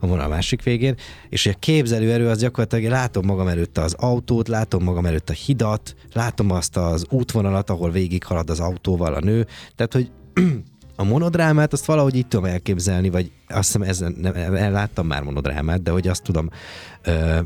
a 0.00 0.06
vonal 0.06 0.28
másik 0.28 0.62
végén, 0.62 0.94
és 1.28 1.46
a 1.46 1.54
képzelőerő 1.58 2.28
az 2.28 2.40
gyakorlatilag 2.40 2.90
látom 2.90 3.26
magam 3.26 3.48
előtt 3.48 3.78
az 3.78 3.94
autót, 3.98 4.48
látom 4.48 4.82
magam 4.82 5.06
előtt 5.06 5.30
a 5.30 5.32
hidat, 5.32 5.94
látom 6.12 6.50
azt 6.50 6.76
az 6.76 7.06
útvonalat, 7.08 7.70
ahol 7.70 7.90
végig 7.90 8.24
halad 8.24 8.50
az 8.50 8.60
autóval 8.60 9.14
a 9.14 9.20
nő, 9.20 9.46
tehát 9.76 9.92
hogy 9.92 10.10
a 10.96 11.04
monodrámát 11.04 11.72
azt 11.72 11.84
valahogy 11.84 12.14
így 12.14 12.26
tudom 12.26 12.44
elképzelni, 12.44 13.10
vagy 13.10 13.32
azt 13.48 13.66
hiszem 13.66 13.82
ezen, 13.82 14.16
nem, 14.20 14.72
láttam 14.72 15.06
már 15.06 15.22
monodrámát, 15.22 15.82
de 15.82 15.90
hogy 15.90 16.08
azt 16.08 16.22
tudom, 16.22 16.48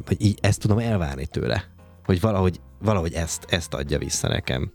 hogy 0.06 0.16
így 0.18 0.38
ezt 0.40 0.60
tudom 0.60 0.78
elvárni 0.78 1.26
tőle, 1.26 1.64
hogy 2.04 2.20
valahogy, 2.20 2.60
valahogy 2.78 3.12
ezt, 3.12 3.46
ezt 3.48 3.74
adja 3.74 3.98
vissza 3.98 4.28
nekem. 4.28 4.72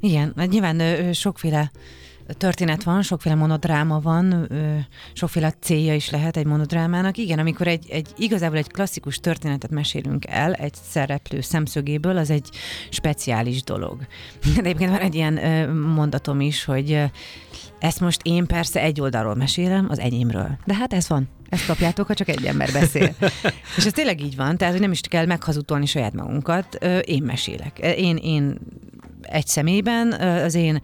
Igen, 0.00 0.34
nyilván 0.50 1.12
sokféle 1.12 1.70
történet 2.36 2.82
van, 2.82 3.02
sokféle 3.02 3.34
monodráma 3.34 4.00
van, 4.00 4.48
sokféle 5.12 5.54
célja 5.60 5.94
is 5.94 6.10
lehet 6.10 6.36
egy 6.36 6.46
monodrámának. 6.46 7.16
Igen, 7.16 7.38
amikor 7.38 7.66
egy, 7.66 7.90
egy 7.90 8.08
igazából 8.16 8.56
egy 8.56 8.70
klasszikus 8.70 9.18
történetet 9.18 9.70
mesélünk 9.70 10.26
el 10.26 10.52
egy 10.52 10.74
szereplő 10.90 11.40
szemszögéből, 11.40 12.16
az 12.16 12.30
egy 12.30 12.48
speciális 12.90 13.62
dolog. 13.62 14.06
De 14.54 14.60
egyébként 14.60 14.90
van 14.90 15.00
egy 15.00 15.14
ilyen 15.14 15.68
mondatom 15.70 16.40
is, 16.40 16.64
hogy 16.64 17.10
ezt 17.78 18.00
most 18.00 18.20
én 18.22 18.46
persze 18.46 18.80
egy 18.80 19.00
oldalról 19.00 19.34
mesélem, 19.34 19.86
az 19.88 19.98
enyémről. 19.98 20.58
De 20.64 20.74
hát 20.74 20.92
ez 20.92 21.08
van. 21.08 21.28
Ezt 21.48 21.66
kapjátok, 21.66 22.06
ha 22.06 22.14
csak 22.14 22.28
egy 22.28 22.44
ember 22.44 22.72
beszél. 22.72 23.14
És 23.76 23.86
ez 23.86 23.92
tényleg 23.92 24.20
így 24.20 24.36
van, 24.36 24.56
tehát 24.56 24.72
hogy 24.72 24.82
nem 24.82 24.92
is 24.92 25.00
kell 25.00 25.26
meghazudtolni 25.26 25.86
saját 25.86 26.12
magunkat. 26.12 26.74
Én 27.04 27.22
mesélek. 27.22 27.78
Én, 27.78 28.16
én 28.16 28.58
egy 29.28 29.46
személyben, 29.46 30.12
az 30.20 30.54
én 30.54 30.80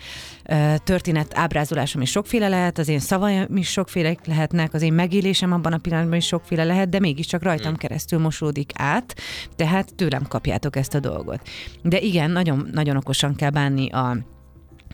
történet 0.85 1.33
ábrázolásom 1.35 2.03
is 2.03 2.11
sokféle 2.11 2.49
lehet, 2.49 2.79
az 2.79 2.89
én 2.89 2.99
szavaim 2.99 3.57
is 3.57 3.69
sokféle 3.69 4.15
lehetnek, 4.25 4.75
az 4.75 4.83
én 4.83 4.93
megélésem 4.93 5.53
abban 5.53 5.73
a 5.73 5.79
pillanatban 5.79 6.17
is 6.17 6.27
sokféle 6.27 6.65
lehet, 6.65 6.89
de 6.89 6.99
mégiscsak 6.99 7.43
rajtam 7.43 7.69
hmm. 7.69 7.77
keresztül 7.77 8.19
mosódik 8.19 8.71
át, 8.75 9.15
tehát 9.57 9.95
tőlem 9.95 10.27
kapjátok 10.29 10.77
ezt 10.77 10.95
a 10.95 11.01
dolgot. 11.01 11.49
De 11.83 11.99
igen, 11.99 12.31
nagyon, 12.31 12.69
nagyon 12.73 12.97
okosan 12.97 13.35
kell 13.35 13.51
bánni 13.51 13.91
a 13.91 14.17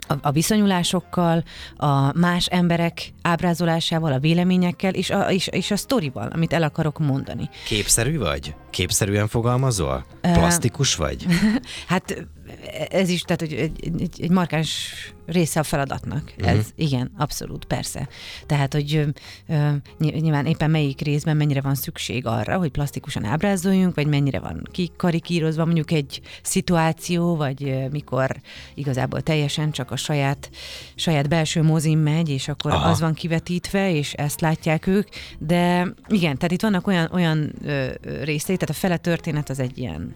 a, 0.07 0.15
a 0.23 0.31
viszonyulásokkal, 0.31 1.45
a 1.77 2.19
más 2.19 2.47
emberek 2.47 3.13
ábrázolásával, 3.23 4.13
a 4.13 4.19
véleményekkel, 4.19 4.95
és 4.95 5.11
a, 5.11 5.31
és, 5.31 5.47
és 5.47 5.71
a 5.71 5.77
sztorival, 5.77 6.29
amit 6.33 6.53
el 6.53 6.63
akarok 6.63 6.99
mondani. 6.99 7.49
Képszerű 7.65 8.19
vagy? 8.19 8.55
Képszerűen 8.71 9.29
fogalmazol? 9.29 10.05
Plastikus 10.21 10.97
vagy? 10.97 11.27
hát 11.87 12.27
ez 12.91 13.09
is, 13.09 13.23
tehát 13.23 13.41
hogy 13.41 13.53
egy, 13.53 13.93
egy, 13.99 14.21
egy 14.21 14.31
markáns 14.31 14.95
része 15.27 15.61
a 15.61 15.63
feladatnak. 15.63 16.33
Uh-huh. 16.39 16.59
Ez 16.59 16.67
igen, 16.75 17.11
abszolút, 17.17 17.65
persze. 17.65 18.09
Tehát, 18.47 18.73
hogy 18.73 19.07
ö, 19.49 19.71
nyilván 19.99 20.47
éppen 20.47 20.71
melyik 20.71 21.01
részben 21.01 21.37
mennyire 21.37 21.61
van 21.61 21.75
szükség 21.75 22.27
arra, 22.27 22.59
hogy 22.59 22.71
plastikusan 22.71 23.25
ábrázoljunk, 23.25 23.95
vagy 23.95 24.07
mennyire 24.07 24.39
van 24.41 24.69
kikarikírozva 24.71 25.65
mondjuk 25.65 25.91
egy 25.91 26.21
szituáció, 26.43 27.37
vagy 27.37 27.89
mikor 27.91 28.37
igazából 28.75 29.21
teljesen 29.21 29.71
csak 29.71 29.91
a 29.91 29.97
saját, 29.97 30.51
saját 30.95 31.29
belső 31.29 31.63
mozim 31.63 31.99
megy, 31.99 32.29
és 32.29 32.49
akkor 32.49 32.71
Aha. 32.71 32.89
az 32.89 33.01
van 33.01 33.15
kivetítve, 33.15 33.93
és 33.95 34.13
ezt 34.13 34.41
látják 34.41 34.87
ők. 34.87 35.09
De 35.39 35.95
igen, 36.09 36.37
tehát 36.37 36.53
itt 36.53 36.63
vannak 36.63 36.87
olyan, 36.87 37.09
olyan 37.13 37.53
ö, 37.63 37.87
részei, 38.23 38.57
tehát 38.57 38.75
a 38.75 38.79
fele 38.79 38.97
történet 38.97 39.51
az 39.51 39.59
egy 39.59 39.79
ilyen 39.79 40.15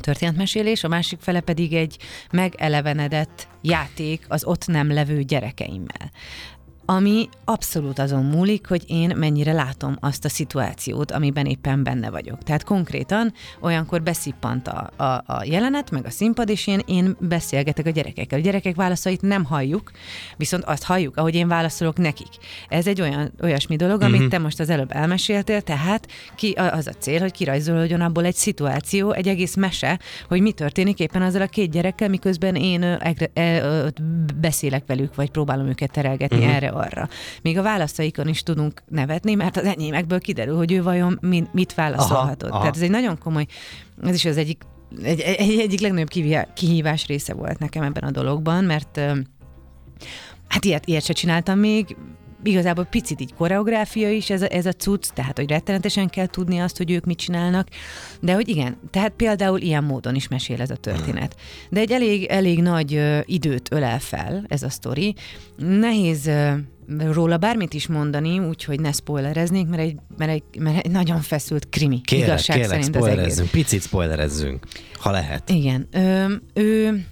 történetmesélés, 0.00 0.84
a 0.84 0.88
másik 0.88 1.20
fele 1.20 1.40
pedig 1.40 1.74
egy 1.74 1.96
megelevenedett 2.32 3.48
játék 3.62 4.24
az 4.28 4.44
ott 4.44 4.66
nem 4.66 4.92
levő 4.92 5.22
gyerekeimmel 5.22 6.10
ami 6.90 7.28
abszolút 7.44 7.98
azon 7.98 8.24
múlik, 8.24 8.66
hogy 8.66 8.84
én 8.86 9.16
mennyire 9.16 9.52
látom 9.52 9.96
azt 10.00 10.24
a 10.24 10.28
szituációt, 10.28 11.10
amiben 11.10 11.46
éppen 11.46 11.82
benne 11.82 12.10
vagyok. 12.10 12.42
Tehát 12.42 12.64
konkrétan 12.64 13.32
olyankor 13.60 14.02
beszippant 14.02 14.68
a, 14.68 14.90
a, 14.96 15.04
a 15.04 15.44
jelenet, 15.44 15.90
meg 15.90 16.06
a 16.06 16.10
színpad, 16.10 16.48
és 16.48 16.66
én, 16.66 16.80
én 16.86 17.16
beszélgetek 17.20 17.86
a 17.86 17.90
gyerekekkel. 17.90 18.38
A 18.38 18.42
gyerekek 18.42 18.76
válaszait 18.76 19.22
nem 19.22 19.44
halljuk, 19.44 19.90
viszont 20.36 20.64
azt 20.64 20.82
halljuk, 20.82 21.16
ahogy 21.16 21.34
én 21.34 21.48
válaszolok 21.48 21.96
nekik. 21.96 22.28
Ez 22.68 22.86
egy 22.86 23.00
olyan 23.00 23.32
olyasmi 23.42 23.76
dolog, 23.76 24.02
amit 24.02 24.14
uh-huh. 24.14 24.30
te 24.30 24.38
most 24.38 24.60
az 24.60 24.70
előbb 24.70 24.92
elmeséltél, 24.92 25.60
tehát 25.60 26.06
ki, 26.34 26.50
az 26.52 26.86
a 26.86 26.92
cél, 26.92 27.20
hogy 27.20 27.32
kirajzolódjon 27.32 28.00
abból 28.00 28.24
egy 28.24 28.34
szituáció, 28.34 29.12
egy 29.12 29.28
egész 29.28 29.54
mese, 29.54 29.98
hogy 30.28 30.40
mi 30.40 30.52
történik 30.52 30.98
éppen 30.98 31.22
azzal 31.22 31.42
a 31.42 31.46
két 31.46 31.70
gyerekkel, 31.70 32.08
miközben 32.08 32.54
én 32.54 32.82
egre, 32.82 33.30
e, 33.34 33.62
beszélek 34.40 34.86
velük, 34.86 35.14
vagy 35.14 35.30
próbálom 35.30 35.66
őket 35.66 35.90
terelgetni 35.90 36.36
uh-huh. 36.36 36.54
erre 36.54 36.78
arra. 36.80 37.08
Még 37.42 37.58
a 37.58 37.62
válaszaikon 37.62 38.28
is 38.28 38.42
tudunk 38.42 38.82
nevetni, 38.88 39.34
mert 39.34 39.56
az 39.56 39.64
enyémekből 39.64 40.20
kiderül, 40.20 40.56
hogy 40.56 40.72
ő 40.72 40.82
vajon 40.82 41.18
mit 41.52 41.74
válaszolhatott. 41.74 42.42
Aha, 42.42 42.50
aha. 42.50 42.60
Tehát 42.60 42.76
ez 42.76 42.82
egy 42.82 42.90
nagyon 42.90 43.18
komoly, 43.18 43.46
ez 44.02 44.14
is 44.14 44.24
az 44.24 44.36
egyik, 44.36 44.62
egy, 45.02 45.20
egy, 45.20 45.58
egyik 45.58 45.80
legnagyobb 45.80 46.34
kihívás 46.54 47.06
része 47.06 47.34
volt 47.34 47.58
nekem 47.58 47.82
ebben 47.82 48.04
a 48.04 48.10
dologban, 48.10 48.64
mert 48.64 49.00
hát 50.48 50.64
ilyet, 50.64 50.86
ilyet 50.86 51.04
se 51.04 51.12
csináltam 51.12 51.58
még, 51.58 51.96
igazából 52.42 52.84
picit 52.84 53.20
így 53.20 53.34
koreográfia 53.34 54.10
is 54.10 54.30
ez 54.30 54.42
a, 54.42 54.46
ez 54.50 54.66
a 54.66 54.72
cucc, 54.72 55.04
tehát 55.14 55.38
hogy 55.38 55.48
rettenetesen 55.48 56.08
kell 56.08 56.26
tudni 56.26 56.58
azt, 56.58 56.76
hogy 56.76 56.90
ők 56.90 57.04
mit 57.04 57.18
csinálnak, 57.18 57.68
de 58.20 58.34
hogy 58.34 58.48
igen, 58.48 58.76
tehát 58.90 59.12
például 59.16 59.60
ilyen 59.60 59.84
módon 59.84 60.14
is 60.14 60.28
mesél 60.28 60.60
ez 60.60 60.70
a 60.70 60.76
történet. 60.76 61.36
De 61.70 61.80
egy 61.80 61.92
elég, 61.92 62.24
elég 62.24 62.62
nagy 62.62 62.94
ö, 62.94 63.18
időt 63.24 63.72
ölel 63.72 63.98
fel 63.98 64.44
ez 64.48 64.62
a 64.62 64.68
sztori. 64.68 65.14
Nehéz 65.56 66.26
ö, 66.26 66.52
róla 66.98 67.36
bármit 67.36 67.74
is 67.74 67.86
mondani, 67.86 68.38
úgyhogy 68.38 68.80
ne 68.80 68.92
spoilereznék, 68.92 69.66
mert 69.66 69.82
egy, 69.82 69.96
mert 70.16 70.30
egy, 70.30 70.42
mert 70.58 70.84
egy 70.84 70.90
nagyon 70.90 71.20
feszült 71.20 71.68
krimi. 71.68 72.00
Kérlek, 72.00 72.28
igazság 72.28 72.56
kérlek, 72.56 72.82
szerint 72.82 72.96
az 72.96 73.06
egész. 73.06 73.50
picit 73.50 73.82
spoilerezzünk, 73.82 74.66
ha 74.98 75.10
lehet. 75.10 75.50
Igen. 75.50 75.88
Ö, 75.90 76.34
ő 76.54 77.04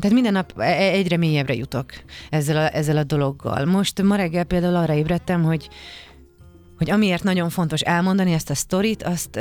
tehát 0.00 0.12
minden 0.12 0.32
nap 0.32 0.52
e- 0.56 0.62
e- 0.62 0.92
egyre 0.92 1.16
mélyebbre 1.16 1.54
jutok 1.54 1.86
ezzel 2.30 2.56
a, 2.56 2.74
ezzel 2.74 2.96
a 2.96 3.04
dologgal. 3.04 3.64
Most 3.64 4.02
ma 4.02 4.16
reggel 4.16 4.44
például 4.44 4.76
arra 4.76 4.94
ébredtem, 4.94 5.42
hogy, 5.42 5.68
hogy 6.76 6.90
amiért 6.90 7.22
nagyon 7.22 7.48
fontos 7.48 7.80
elmondani 7.80 8.32
ezt 8.32 8.50
a 8.50 8.54
sztorit, 8.54 9.02
azt 9.02 9.38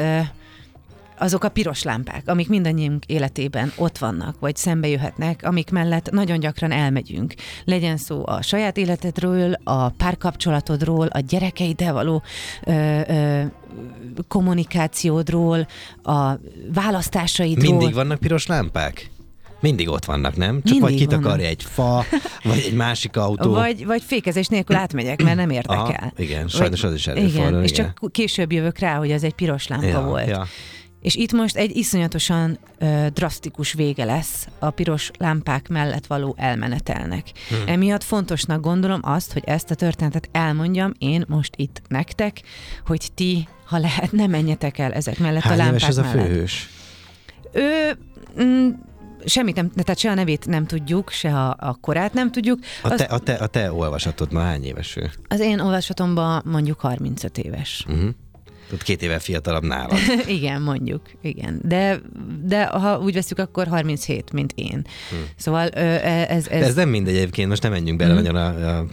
azok 1.20 1.43
a 1.43 1.50
piros 1.50 1.84
lámpák, 1.84 2.22
amik 2.26 2.50
mindannyiunk 2.50 3.06
életében 3.06 3.72
ott 3.76 3.98
vannak, 3.98 4.39
vagy 4.39 4.56
szembe 4.56 4.88
jöhetnek, 4.88 5.43
amik 5.43 5.70
mellett 5.70 6.12
nagyon 6.12 6.39
gyakran 6.39 6.72
elmegyünk. 6.72 7.34
Legyen 7.65 7.98
szó 7.98 8.22
a 8.26 8.41
saját 8.41 8.78
életedről, 8.78 9.54
a 9.63 9.89
párkapcsolatodról, 9.89 11.08
a 11.08 11.20
gyerekeiddel 11.20 11.93
való 11.93 12.24
ö, 12.63 13.00
ö, 13.08 13.43
kommunikációdról, 14.28 15.67
a 16.04 16.32
választásaidról. 16.74 17.78
Mindig 17.78 17.93
vannak 17.93 18.20
piros 18.20 18.48
lámpák? 18.48 19.10
Mindig 19.60 19.89
ott 19.89 20.06
vannak, 20.06 20.36
nem? 20.36 20.56
Csak 20.56 20.63
Mindig 20.63 20.82
vagy 20.82 20.96
kitakarja 20.96 21.48
egy 21.48 21.63
fa, 21.63 22.06
vagy 22.43 22.63
egy 22.67 22.74
másik 22.74 23.17
autó. 23.17 23.52
Vagy, 23.52 23.86
vagy 23.86 24.04
fékezés 24.06 24.48
nélkül 24.48 24.76
átmegyek, 24.76 25.24
mert 25.24 25.36
nem 25.36 25.50
érdekel. 25.50 26.13
Igen, 26.17 26.48
sajnos 26.48 26.82
vagy, 26.82 26.89
az 26.89 26.96
is 26.96 27.08
előfordul. 27.08 27.48
Igen, 27.48 27.63
és 27.63 27.72
igen. 27.72 27.93
csak 28.00 28.12
később 28.12 28.52
jövök 28.52 28.80
rá, 28.80 28.98
hogy 28.98 29.12
ez 29.12 29.24
egy 29.24 29.34
piros 29.34 29.67
lámpa 29.67 29.86
ja, 29.86 30.02
volt. 30.02 30.28
Ja. 30.28 30.48
És 31.02 31.15
itt 31.15 31.32
most 31.32 31.56
egy 31.56 31.76
iszonyatosan 31.76 32.60
ö, 32.78 33.08
drasztikus 33.13 33.74
vége 33.74 34.06
lesz 34.06 34.48
a 34.60 34.70
piros 34.70 35.12
lámpák 35.17 35.67
mellett 35.67 36.06
való 36.06 36.36
elmenetelnek. 36.38 37.32
Hmm. 37.50 37.63
Emiatt 37.67 38.04
fontosnak 38.04 38.62
gondolom 38.62 39.00
azt, 39.04 39.34
hogy 39.34 39.43
ezt 39.46 39.72
a 39.72 39.76
történetet 39.76 40.30
elmondjam 40.32 40.91
én 40.98 41.26
most 41.28 41.54
itt 41.56 41.82
nektek, 41.88 42.41
hogy 42.86 43.08
ti, 43.15 43.48
ha 43.65 43.78
lehet, 43.78 44.12
ne 44.12 44.28
menjetek 44.28 44.78
el 44.78 44.93
ezek 44.93 45.20
mellett 45.20 45.41
Hány 45.41 45.54
a 45.54 45.56
lámpák 45.56 45.82
éves 45.82 45.89
ez 45.89 45.98
mellett. 45.98 46.15
a 46.15 46.20
főhős? 46.20 46.70
Ő 47.52 47.98
mm, 48.43 48.70
semmit 49.25 49.56
nem, 49.56 49.69
tehát 49.69 49.97
se 49.97 50.10
a 50.10 50.13
nevét 50.13 50.45
nem 50.47 50.65
tudjuk, 50.65 51.10
se 51.10 51.30
a, 51.30 51.56
a 51.60 51.77
korát 51.82 52.13
nem 52.13 52.32
tudjuk. 52.32 52.60
A 52.84 52.95
te, 52.95 53.03
a 53.03 53.19
te, 53.19 53.34
a 53.34 53.47
te 53.47 53.71
olvasatod 53.71 54.32
ma 54.32 54.39
hány 54.39 54.63
éves 54.63 54.95
ő? 54.95 55.12
Az 55.27 55.39
én 55.39 55.60
olvasatomban 55.60 56.41
mondjuk 56.45 56.80
35 56.80 57.38
éves. 57.38 57.86
Uh-huh. 57.88 58.10
Tud 58.69 58.84
két 58.84 59.01
éve 59.01 59.19
fiatalabb 59.19 59.63
nálad. 59.63 59.97
igen, 60.27 60.62
mondjuk, 60.62 61.01
igen. 61.21 61.62
De, 61.63 61.99
de 62.43 62.65
ha 62.65 62.99
úgy 62.99 63.13
veszük, 63.13 63.39
akkor 63.39 63.67
37, 63.67 64.32
mint 64.32 64.51
én. 64.56 64.86
Hm. 65.10 65.15
Szóval 65.36 65.69
ez, 65.69 66.47
ez... 66.47 66.67
ez 66.67 66.75
nem 66.75 66.89
mindegy 66.89 67.15
egyébként, 67.15 67.49
most 67.49 67.62
nem 67.62 67.71
menjünk 67.71 67.97
bele 67.97 68.13
hm. 68.13 68.17
nagyon 68.17 68.36
a, 68.36 68.77
a, 68.77 68.86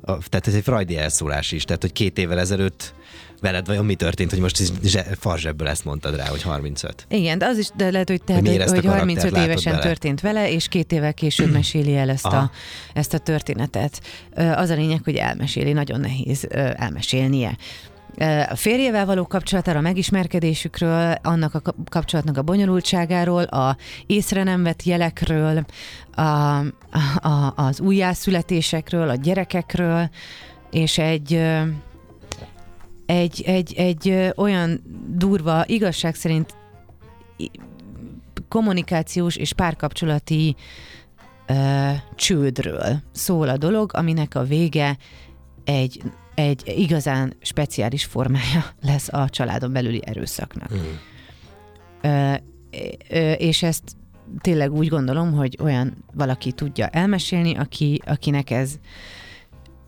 a, 0.00 0.18
tehát 0.28 0.46
ez 0.46 0.54
egy 0.54 0.62
frajdi 0.62 0.96
elszólás 0.96 1.52
is, 1.52 1.64
tehát 1.64 1.82
hogy 1.82 1.92
két 1.92 2.18
évvel 2.18 2.38
ezelőtt 2.38 2.94
veled 3.42 3.66
vajon 3.66 3.84
mi 3.84 3.94
történt, 3.94 4.30
hogy 4.30 4.40
most 4.40 4.72
farzsebből 5.18 5.68
ezt 5.68 5.84
mondtad 5.84 6.16
rá, 6.16 6.26
hogy 6.26 6.42
35? 6.42 7.06
Igen, 7.08 7.38
de 7.38 7.46
az 7.46 7.58
is 7.58 7.68
de 7.76 7.90
lehet, 7.90 8.08
hogy, 8.08 8.22
tehát, 8.22 8.48
hogy, 8.48 8.62
hogy 8.70 8.84
35 8.84 9.36
évesen 9.36 9.72
vele? 9.72 9.84
történt 9.84 10.20
vele, 10.20 10.50
és 10.50 10.68
két 10.68 10.92
évvel 10.92 11.14
később 11.14 11.52
meséli 11.60 11.96
el 11.96 12.10
ezt, 12.10 12.26
a, 12.26 12.50
ezt 12.94 13.14
a 13.14 13.18
történetet. 13.18 14.00
Az 14.34 14.70
a 14.70 14.74
lényeg, 14.74 15.00
hogy 15.04 15.16
elmeséli, 15.16 15.72
nagyon 15.72 16.00
nehéz 16.00 16.46
elmesélnie 16.76 17.56
a 18.48 18.54
férjével 18.54 19.06
való 19.06 19.26
kapcsolatára, 19.26 19.78
a 19.78 19.82
megismerkedésükről, 19.82 21.14
annak 21.22 21.54
a 21.54 21.74
kapcsolatnak 21.88 22.36
a 22.36 22.42
bonyolultságáról, 22.42 23.42
a 23.42 23.76
észre 24.06 24.42
nem 24.42 24.62
vett 24.62 24.82
jelekről, 24.82 25.64
a, 26.14 26.22
a, 26.22 27.52
az 27.56 27.80
újjászületésekről, 27.80 29.08
a 29.08 29.14
gyerekekről, 29.14 30.10
és 30.70 30.98
egy 30.98 31.40
egy, 33.12 33.42
egy, 33.46 33.74
egy 33.74 34.32
olyan 34.36 34.80
durva, 35.08 35.64
igazság 35.66 36.14
szerint 36.14 36.54
kommunikációs 38.48 39.36
és 39.36 39.52
párkapcsolati 39.52 40.56
ö, 41.46 41.90
csődről 42.14 43.00
szól 43.12 43.48
a 43.48 43.56
dolog, 43.56 43.90
aminek 43.94 44.34
a 44.34 44.42
vége 44.42 44.96
egy, 45.64 46.02
egy 46.34 46.72
igazán 46.76 47.34
speciális 47.40 48.04
formája 48.04 48.64
lesz 48.90 49.12
a 49.12 49.28
családon 49.28 49.72
belüli 49.72 50.02
erőszaknak. 50.04 50.74
Mm. 50.74 50.78
Ö, 52.00 52.34
ö, 53.08 53.32
és 53.32 53.62
ezt 53.62 53.96
tényleg 54.40 54.72
úgy 54.72 54.88
gondolom, 54.88 55.32
hogy 55.32 55.58
olyan 55.62 56.04
valaki 56.14 56.52
tudja 56.52 56.86
elmesélni, 56.86 57.56
aki, 57.56 58.02
akinek 58.06 58.50
ez 58.50 58.74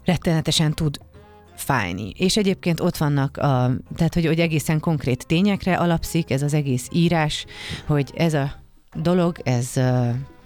rettenetesen 0.05 0.73
tud 0.73 0.99
fájni. 1.65 2.13
És 2.19 2.37
egyébként 2.37 2.81
ott 2.81 2.97
vannak, 2.97 3.37
a, 3.37 3.71
tehát 3.97 4.15
hogy, 4.15 4.27
hogy 4.27 4.41
egészen 4.41 4.81
konkrét 4.81 5.27
tényekre 5.27 5.77
alapszik 5.77 6.31
ez 6.31 6.43
az 6.43 6.55
egész 6.55 6.89
írás, 6.93 7.45
hogy 7.87 8.11
ez 8.15 8.35
a 8.35 8.53
dolog, 8.95 9.37
ez 9.43 9.81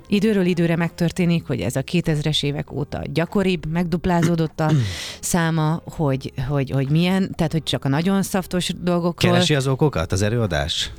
időről 0.09 0.47
időre 0.47 0.77
megtörténik, 0.77 1.47
hogy 1.47 1.61
ez 1.61 1.77
a 1.77 1.83
2000-es 1.83 2.45
évek 2.45 2.73
óta 2.73 3.03
gyakoribb, 3.13 3.67
megduplázódott 3.67 4.61
a 4.61 4.71
száma, 5.21 5.83
hogy, 5.85 6.33
hogy, 6.49 6.71
hogy 6.71 6.91
milyen, 6.91 7.35
tehát 7.35 7.53
hogy 7.53 7.63
csak 7.63 7.85
a 7.85 7.89
nagyon 7.89 8.23
szaftos 8.23 8.73
dolgokról. 8.81 9.33
Keresi 9.33 9.55
az 9.55 9.67
okokat 9.67 10.13
az 10.13 10.23
előadás? 10.23 10.93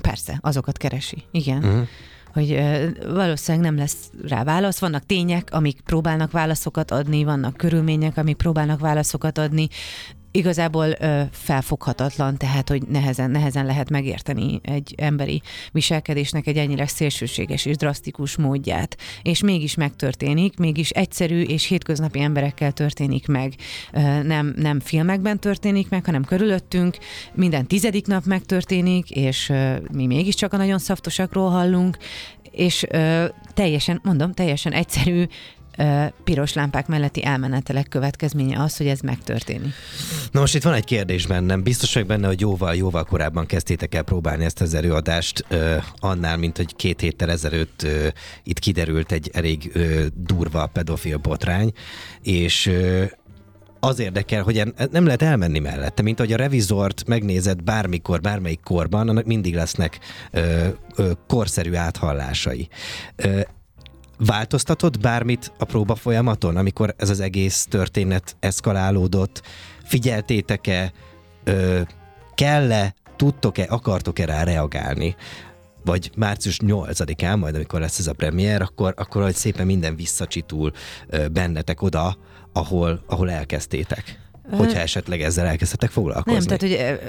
Persze, 0.00 0.38
azokat 0.42 0.76
keresi, 0.76 1.24
igen. 1.30 1.64
Uh-huh 1.64 1.86
hogy 2.32 2.60
valószínűleg 3.06 3.66
nem 3.66 3.76
lesz 3.76 4.10
rá 4.28 4.44
válasz. 4.44 4.78
Vannak 4.78 5.06
tények, 5.06 5.48
amik 5.52 5.80
próbálnak 5.80 6.30
válaszokat 6.30 6.90
adni, 6.90 7.24
vannak 7.24 7.56
körülmények, 7.56 8.16
amik 8.16 8.36
próbálnak 8.36 8.80
válaszokat 8.80 9.38
adni, 9.38 9.68
igazából 10.30 10.94
ö, 11.00 11.22
felfoghatatlan, 11.30 12.36
tehát 12.36 12.68
hogy 12.68 12.82
nehezen, 12.82 13.30
nehezen 13.30 13.66
lehet 13.66 13.90
megérteni 13.90 14.60
egy 14.62 14.94
emberi 14.96 15.42
viselkedésnek 15.72 16.46
egy 16.46 16.56
ennyire 16.56 16.86
szélsőséges 16.86 17.64
és 17.64 17.76
drasztikus 17.76 18.36
módját. 18.36 18.96
És 19.22 19.42
mégis 19.42 19.74
megtörténik, 19.74 20.58
mégis 20.58 20.90
egyszerű 20.90 21.42
és 21.42 21.64
hétköznapi 21.64 22.20
emberekkel 22.20 22.72
történik 22.72 23.26
meg. 23.26 23.54
Ö, 23.92 24.22
nem, 24.22 24.54
nem 24.56 24.80
filmekben 24.80 25.38
történik 25.38 25.88
meg, 25.88 26.04
hanem 26.04 26.24
körülöttünk. 26.24 26.96
Minden 27.34 27.66
tizedik 27.66 28.06
nap 28.06 28.24
megtörténik, 28.24 29.10
és 29.10 29.48
ö, 29.48 29.76
mi 29.92 30.06
mégiscsak 30.06 30.52
a 30.52 30.56
nagyon 30.56 30.78
szaftosakról 30.78 31.50
hallunk, 31.50 31.96
és 32.50 32.86
ö, 32.90 33.24
teljesen, 33.54 34.00
mondom, 34.02 34.32
teljesen 34.32 34.72
egyszerű 34.72 35.24
piros 36.24 36.52
lámpák 36.52 36.86
melletti 36.86 37.24
elmenetelek 37.24 37.88
következménye 37.88 38.62
az, 38.62 38.76
hogy 38.76 38.86
ez 38.86 39.00
megtörténik. 39.00 39.72
Na 40.30 40.40
most 40.40 40.54
itt 40.54 40.62
van 40.62 40.72
egy 40.74 40.84
kérdés 40.84 41.26
bennem. 41.26 41.62
Biztos 41.62 41.94
vagyok 41.94 42.08
benne, 42.08 42.26
hogy 42.26 42.40
jóval, 42.40 42.74
jóval 42.74 43.04
korábban 43.04 43.46
kezdtétek 43.46 43.94
el 43.94 44.02
próbálni 44.02 44.44
ezt 44.44 44.60
az 44.60 44.74
előadást, 44.74 45.44
annál, 45.98 46.36
mint 46.36 46.56
hogy 46.56 46.76
két 46.76 47.00
héttel 47.00 47.30
ezelőtt 47.30 47.86
itt 48.42 48.58
kiderült 48.58 49.12
egy 49.12 49.30
elég 49.32 49.72
durva 50.14 50.66
pedofil 50.66 51.16
botrány, 51.16 51.72
és 52.22 52.72
az 53.80 53.98
érdekel, 53.98 54.42
hogy 54.42 54.74
nem 54.90 55.04
lehet 55.04 55.22
elmenni 55.22 55.58
mellette, 55.58 56.02
mint 56.02 56.18
hogy 56.18 56.32
a 56.32 56.36
revizort 56.36 57.06
megnézed 57.06 57.62
bármikor, 57.62 58.20
bármelyik 58.20 58.60
korban, 58.60 59.08
annak 59.08 59.24
mindig 59.24 59.54
lesznek 59.54 59.98
ö, 60.30 60.66
ö, 60.96 61.10
korszerű 61.26 61.74
áthallásai. 61.74 62.68
Ö, 63.16 63.40
Változtatott 64.18 65.00
bármit 65.00 65.52
a 65.58 65.64
próba 65.64 65.94
folyamaton, 65.94 66.56
amikor 66.56 66.94
ez 66.96 67.10
az 67.10 67.20
egész 67.20 67.66
történet 67.70 68.36
eszkalálódott? 68.40 69.42
Figyeltétek-e? 69.84 70.92
Ö, 71.44 71.80
kell-e? 72.34 72.94
Tudtok-e? 73.16 73.66
Akartok-e 73.68 74.24
rá 74.24 74.44
reagálni? 74.44 75.16
vagy 75.84 76.10
március 76.16 76.58
8-án, 76.66 77.38
majd 77.38 77.54
amikor 77.54 77.80
lesz 77.80 77.98
ez 77.98 78.06
a 78.06 78.12
premier, 78.12 78.62
akkor, 78.62 78.94
akkor 78.96 79.22
hogy 79.22 79.34
szépen 79.34 79.66
minden 79.66 79.96
visszacsitul 79.96 80.72
bennetek 81.32 81.82
oda, 81.82 82.18
ahol, 82.52 83.02
ahol 83.06 83.30
elkezdtétek. 83.30 84.18
Hogyha 84.50 84.78
esetleg 84.78 85.22
ezzel 85.22 85.46
elkezdtetek 85.46 85.90
foglalkozni. 85.90 86.48
Nem, 86.48 86.58
tehát 86.58 86.60
hogy 86.62 87.08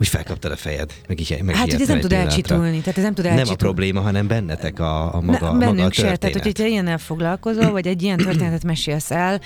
úgy 0.00 0.08
felkaptad 0.08 0.52
a 0.52 0.56
fejed, 0.56 0.92
meg 1.08 1.20
így 1.20 1.42
meg 1.42 1.54
Hát, 1.54 1.72
hogy 1.72 1.80
ez 1.80 1.88
nem 1.88 2.00
tud 2.00 2.12
elcsitulni, 2.12 2.78
tehát 2.78 2.98
ez 2.98 3.04
nem 3.04 3.14
tud 3.14 3.24
elcsitulni. 3.24 3.42
Nem 3.42 3.52
a 3.52 3.54
probléma, 3.54 4.00
hanem 4.00 4.26
bennetek 4.26 4.78
a, 4.78 5.14
a 5.14 5.20
maga, 5.20 5.52
ne, 5.52 5.66
maga 5.66 5.84
a 5.84 5.92
se, 5.92 6.16
tehát 6.16 6.42
hogyha 6.42 6.66
ilyennel 6.66 6.98
foglalkozol, 6.98 7.70
vagy 7.70 7.86
egy 7.86 8.02
ilyen 8.02 8.16
történetet 8.16 8.64
mesélsz 8.64 9.10
el, 9.10 9.40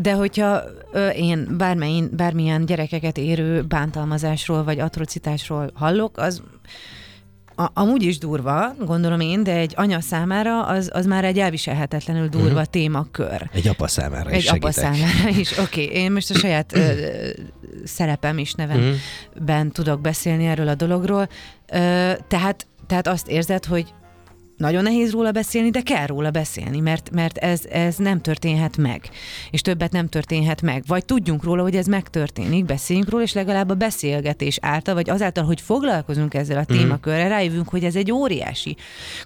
de 0.00 0.12
hogyha 0.12 0.62
ö, 0.92 1.08
én 1.08 1.56
bármilyen, 1.56 2.10
bármilyen 2.12 2.66
gyerekeket 2.66 3.18
érő 3.18 3.62
bántalmazásról, 3.62 4.64
vagy 4.64 4.78
atrocitásról 4.78 5.70
hallok, 5.74 6.18
az 6.18 6.42
a, 7.60 7.70
amúgy 7.74 8.02
is 8.02 8.18
durva, 8.18 8.74
gondolom 8.78 9.20
én, 9.20 9.42
de 9.42 9.56
egy 9.56 9.72
anya 9.76 10.00
számára 10.00 10.66
az, 10.66 10.90
az 10.92 11.06
már 11.06 11.24
egy 11.24 11.38
elviselhetetlenül 11.38 12.28
durva 12.28 12.48
uh-huh. 12.48 12.64
témakör. 12.64 13.50
Egy 13.52 13.68
apa 13.68 13.88
számára 13.88 14.30
egy 14.30 14.38
is 14.38 14.48
Egy 14.48 14.56
apa 14.56 14.72
számára 14.72 15.28
is, 15.28 15.58
oké. 15.58 15.84
Okay. 15.84 15.96
Én 15.96 16.12
most 16.12 16.30
a 16.30 16.34
saját 16.34 16.76
ö, 16.76 17.06
szerepem 17.84 18.38
is 18.38 18.52
nevemben 18.54 18.96
uh-huh. 19.56 19.72
tudok 19.72 20.00
beszélni 20.00 20.46
erről 20.46 20.68
a 20.68 20.74
dologról. 20.74 21.28
Ö, 21.72 22.12
tehát, 22.28 22.66
tehát 22.86 23.06
azt 23.06 23.28
érzed, 23.28 23.64
hogy 23.64 23.94
nagyon 24.60 24.82
nehéz 24.82 25.10
róla 25.10 25.30
beszélni, 25.30 25.70
de 25.70 25.80
kell 25.80 26.06
róla 26.06 26.30
beszélni, 26.30 26.80
mert, 26.80 27.10
mert 27.10 27.38
ez, 27.38 27.64
ez 27.64 27.96
nem 27.96 28.20
történhet 28.20 28.76
meg, 28.76 29.10
és 29.50 29.60
többet 29.60 29.92
nem 29.92 30.08
történhet 30.08 30.62
meg. 30.62 30.84
Vagy 30.86 31.04
tudjunk 31.04 31.44
róla, 31.44 31.62
hogy 31.62 31.76
ez 31.76 31.86
megtörténik, 31.86 32.64
beszéljünk 32.64 33.08
róla, 33.08 33.22
és 33.22 33.32
legalább 33.32 33.70
a 33.70 33.74
beszélgetés 33.74 34.58
által, 34.62 34.94
vagy 34.94 35.10
azáltal, 35.10 35.44
hogy 35.44 35.60
foglalkozunk 35.60 36.34
ezzel 36.34 36.56
a 36.56 36.64
mhm. 36.68 36.78
témakörrel, 36.78 37.28
rájövünk, 37.28 37.68
hogy 37.68 37.84
ez 37.84 37.96
egy 37.96 38.12
óriási 38.12 38.76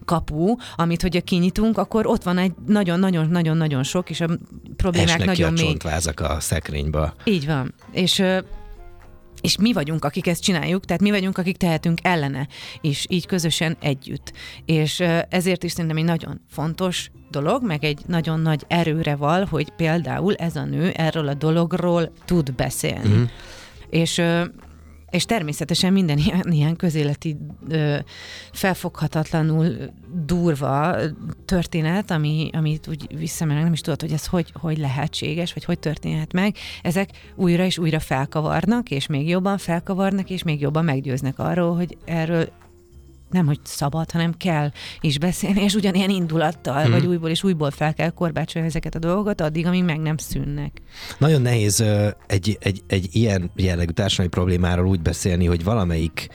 kapu, 0.04 0.54
amit, 0.76 1.02
hogyha 1.02 1.20
kinyitunk, 1.20 1.78
akkor 1.78 2.06
ott 2.06 2.22
van 2.22 2.38
egy 2.38 2.52
nagyon-nagyon-nagyon-nagyon 2.66 3.82
sok, 3.82 4.10
és 4.10 4.20
a 4.20 4.28
problémák 4.76 5.08
Esnek 5.08 5.26
nagyon 5.26 5.54
ki 5.54 5.62
a 5.62 5.90
még. 6.04 6.20
a 6.20 6.40
szekrénybe. 6.40 7.14
Így 7.24 7.46
van. 7.46 7.74
És 7.92 8.22
és 9.40 9.58
mi 9.58 9.72
vagyunk, 9.72 10.04
akik 10.04 10.26
ezt 10.26 10.42
csináljuk, 10.42 10.84
tehát 10.84 11.02
mi 11.02 11.10
vagyunk, 11.10 11.38
akik 11.38 11.56
tehetünk 11.56 11.98
ellene, 12.02 12.48
és 12.80 13.06
így 13.08 13.26
közösen 13.26 13.76
együtt. 13.80 14.32
És 14.64 15.00
ezért 15.28 15.62
is 15.64 15.72
szerintem 15.72 15.96
egy 15.96 16.04
nagyon 16.04 16.40
fontos 16.50 17.10
dolog, 17.30 17.64
meg 17.64 17.84
egy 17.84 18.00
nagyon 18.06 18.40
nagy 18.40 18.64
erőre 18.68 19.16
val, 19.16 19.44
hogy 19.44 19.70
például 19.70 20.34
ez 20.34 20.56
a 20.56 20.64
nő 20.64 20.90
erről 20.90 21.28
a 21.28 21.34
dologról 21.34 22.12
tud 22.24 22.52
beszélni. 22.52 23.14
Mm. 23.14 23.22
És 23.90 24.22
és 25.14 25.24
természetesen 25.24 25.92
minden 25.92 26.18
ilyen, 26.18 26.50
ilyen 26.50 26.76
közéleti 26.76 27.36
ö, 27.68 27.96
felfoghatatlanul 28.52 29.76
durva 30.26 30.96
történet, 31.44 32.10
ami, 32.10 32.50
amit 32.52 32.88
úgy 32.88 33.16
visszamenek, 33.18 33.62
nem 33.62 33.72
is 33.72 33.80
tudod, 33.80 34.00
hogy 34.00 34.12
ez 34.12 34.26
hogy, 34.26 34.52
hogy 34.60 34.78
lehetséges, 34.78 35.52
vagy 35.52 35.64
hogy 35.64 35.78
történhet 35.78 36.32
meg, 36.32 36.56
ezek 36.82 37.10
újra 37.34 37.64
és 37.64 37.78
újra 37.78 38.00
felkavarnak, 38.00 38.90
és 38.90 39.06
még 39.06 39.28
jobban 39.28 39.58
felkavarnak, 39.58 40.30
és 40.30 40.42
még 40.42 40.60
jobban 40.60 40.84
meggyőznek 40.84 41.38
arról, 41.38 41.76
hogy 41.76 41.96
erről 42.04 42.48
nem, 43.34 43.46
hogy 43.46 43.58
szabad, 43.62 44.10
hanem 44.10 44.32
kell 44.36 44.70
is 45.00 45.18
beszélni, 45.18 45.62
és 45.62 45.74
ugyanilyen 45.74 46.10
indulattal, 46.10 46.82
hmm. 46.82 46.90
vagy 46.90 47.06
újból 47.06 47.30
és 47.30 47.42
újból 47.42 47.70
fel 47.70 47.94
kell 47.94 48.10
korbácsolni 48.10 48.68
ezeket 48.68 48.94
a 48.94 48.98
dolgokat, 48.98 49.40
addig, 49.40 49.66
amíg 49.66 49.84
meg 49.84 50.00
nem 50.00 50.16
szűnnek. 50.16 50.82
Nagyon 51.18 51.42
nehéz 51.42 51.84
egy, 52.26 52.58
egy, 52.60 52.82
egy 52.86 53.08
ilyen 53.12 53.50
jellegű 53.56 53.92
társadalmi 53.92 54.30
problémáról 54.30 54.86
úgy 54.86 55.00
beszélni, 55.00 55.46
hogy 55.46 55.64
valamelyik 55.64 56.28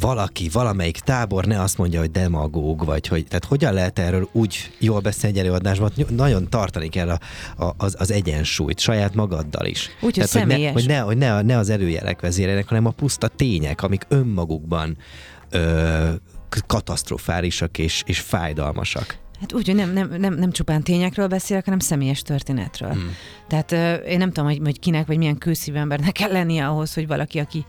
valaki, 0.00 0.48
valamelyik 0.52 0.98
tábor 0.98 1.44
ne 1.44 1.60
azt 1.60 1.78
mondja, 1.78 2.00
hogy 2.00 2.10
demagóg, 2.10 2.84
vagy 2.84 3.06
hogy, 3.06 3.26
tehát 3.26 3.44
hogyan 3.44 3.72
lehet 3.72 3.98
erről 3.98 4.28
úgy 4.32 4.70
jól 4.78 5.00
beszélni 5.00 5.38
egy 5.38 5.44
előadásban, 5.44 5.92
nagyon 6.08 6.48
tartani 6.48 6.88
kell 6.88 7.08
a, 7.08 7.18
a, 7.64 7.74
az, 7.76 7.94
az 7.98 8.10
egyensúlyt 8.10 8.78
saját 8.78 9.14
magaddal 9.14 9.66
is. 9.66 9.90
Úgy, 10.00 10.14
tehát, 10.14 10.30
hogy 10.30 10.46
ne, 10.46 10.70
hogy, 10.70 10.86
ne, 10.86 10.98
hogy 10.98 11.16
ne, 11.16 11.42
ne 11.42 11.58
az 11.58 11.70
előjelek 11.70 12.20
vezérelnek, 12.20 12.68
hanem 12.68 12.86
a 12.86 12.90
puszta 12.90 13.28
tények, 13.28 13.82
amik 13.82 14.06
önmagukban 14.08 14.96
ö, 15.50 16.10
katasztrofálisak 16.66 17.78
és, 17.78 18.02
és 18.06 18.20
fájdalmasak. 18.20 19.23
Hát 19.44 19.52
úgy, 19.52 19.66
hogy 19.66 19.74
nem, 19.74 19.92
nem, 19.92 20.14
nem, 20.18 20.34
nem 20.34 20.50
csupán 20.50 20.82
tényekről 20.82 21.26
beszélek, 21.26 21.64
hanem 21.64 21.78
személyes 21.78 22.22
történetről. 22.22 22.90
Hmm. 22.90 23.10
Tehát 23.48 23.72
uh, 23.72 24.10
én 24.10 24.18
nem 24.18 24.32
tudom, 24.32 24.50
hogy, 24.50 24.60
hogy 24.64 24.78
kinek, 24.78 25.06
vagy 25.06 25.18
milyen 25.18 25.38
kőszívű 25.38 25.76
embernek 25.76 26.12
kell 26.12 26.32
lennie 26.32 26.66
ahhoz, 26.66 26.94
hogy 26.94 27.06
valaki, 27.06 27.38
aki 27.38 27.64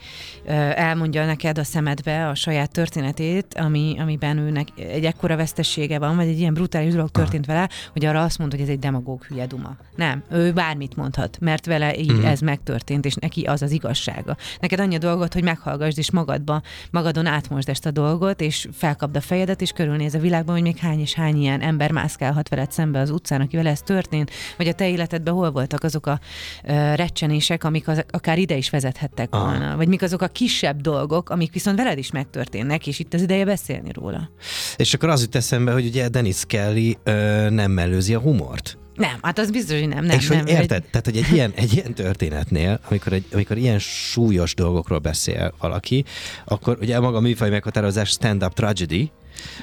uh, 0.46 0.80
elmondja 0.80 1.26
neked 1.26 1.58
a 1.58 1.64
szemedbe 1.64 2.28
a 2.28 2.36
saját 2.36 2.72
történetét, 2.72 3.54
ami, 3.54 3.96
amiben 4.00 4.38
őnek 4.38 4.68
egy 4.76 5.06
ekkora 5.06 5.36
vesztessége 5.36 6.00
van, 6.00 6.16
vagy 6.16 6.28
egy 6.28 6.40
ilyen 6.40 6.54
brutális 6.54 6.94
dolog 6.94 7.10
történt 7.10 7.46
vele, 7.46 7.70
hogy 7.92 8.06
arra 8.06 8.24
azt 8.24 8.38
mond, 8.38 8.52
hogy 8.52 8.62
ez 8.62 8.68
egy 8.68 8.80
demagóg 8.80 9.24
hülye 9.24 9.46
duma. 9.46 9.76
Nem, 9.96 10.24
ő 10.32 10.54
bármit 10.54 10.96
mondhat, 10.96 11.38
mert 11.40 11.66
vele 11.66 11.98
így 11.98 12.12
hmm. 12.12 12.26
ez 12.26 12.40
megtörtént, 12.40 13.06
és 13.06 13.14
neki 13.14 13.44
az 13.44 13.62
az 13.62 13.72
igazsága. 13.72 14.38
Neked 14.60 14.80
annyi 14.80 14.96
a 14.96 15.00
dolgot, 15.00 15.34
hogy 15.34 15.44
meghallgassd, 15.44 15.98
és 15.98 16.12
magadba, 16.12 16.62
magadon 16.92 17.26
átmosd 17.26 17.70
ezt 17.70 17.86
a 17.86 17.92
dolgot, 17.92 18.42
és 18.42 18.68
felkapd 18.74 19.16
a 19.16 19.22
fejedet, 19.22 19.62
és 19.62 19.72
körülnéz 19.72 20.14
a 20.14 20.20
világban, 20.20 20.54
hogy 20.56 20.64
még 20.64 20.78
hány 20.78 21.00
és 21.00 21.14
hány 21.14 21.42
ilyen 21.42 21.62
ember 21.66 21.92
mászkálhat 21.92 22.50
veled 22.50 22.72
szembe 22.72 23.00
az 23.00 23.10
utcán, 23.10 23.42
akivel 23.42 23.68
ez 23.68 23.82
történt, 23.82 24.32
vagy 24.58 24.68
a 24.68 24.74
te 24.74 24.90
életedben 24.90 25.34
hol 25.34 25.52
voltak 25.52 25.84
azok 25.84 26.08
a 26.08 26.20
uh, 26.64 26.96
recsenések, 26.96 27.64
amik 27.64 27.88
az, 27.88 28.06
akár 28.10 28.38
ide 28.38 28.56
is 28.56 28.70
vezethettek 28.70 29.28
Aha. 29.34 29.46
volna, 29.46 29.76
vagy 29.76 29.88
mik 29.88 30.02
azok 30.02 30.22
a 30.22 30.28
kisebb 30.28 30.82
dolgok, 30.82 31.30
amik 31.30 31.54
viszont 31.54 31.78
veled 31.78 31.98
is 31.98 32.12
megtörténnek, 32.12 32.88
és 32.88 33.00
itt 33.00 33.14
az 33.14 33.22
ideje 33.22 33.46
beszélni 33.46 33.92
róla. 33.92 34.30
És 34.76 34.94
akkor 34.94 35.10
az 35.10 35.22
jut 35.22 35.36
eszembe, 35.36 35.72
hogy 35.72 35.86
ugye 35.86 36.08
Dennis 36.08 36.44
Kelly 36.48 36.98
uh, 37.06 37.50
nem 37.50 37.72
mellőzi 37.72 38.14
a 38.14 38.20
humort. 38.20 38.78
Nem, 38.96 39.18
hát 39.22 39.40
az 39.40 39.52
biztos, 39.52 39.80
hogy 39.80 39.88
nem. 39.88 40.06
nem 40.06 40.18
és 40.18 40.28
nem, 40.28 40.40
hogy 40.40 40.50
érted, 40.50 40.84
egy... 40.84 40.90
tehát 40.90 41.06
hogy 41.06 41.18
egy 41.18 41.32
ilyen, 41.34 41.52
egy 41.56 41.74
ilyen 41.74 41.94
történetnél, 41.94 42.80
amikor, 42.90 43.14
egy, 43.14 43.26
amikor 43.34 43.58
ilyen 43.58 43.80
súlyos 43.80 44.54
dolgokról 44.54 45.00
beszél 45.00 45.54
valaki, 45.60 46.06
akkor 46.46 46.78
ugye 46.82 47.00
maga 47.00 47.18
a 47.18 47.20
műfaj 47.20 47.50
meghatározás 47.50 48.10
stand-up 48.10 48.54
tragedy, 48.54 49.12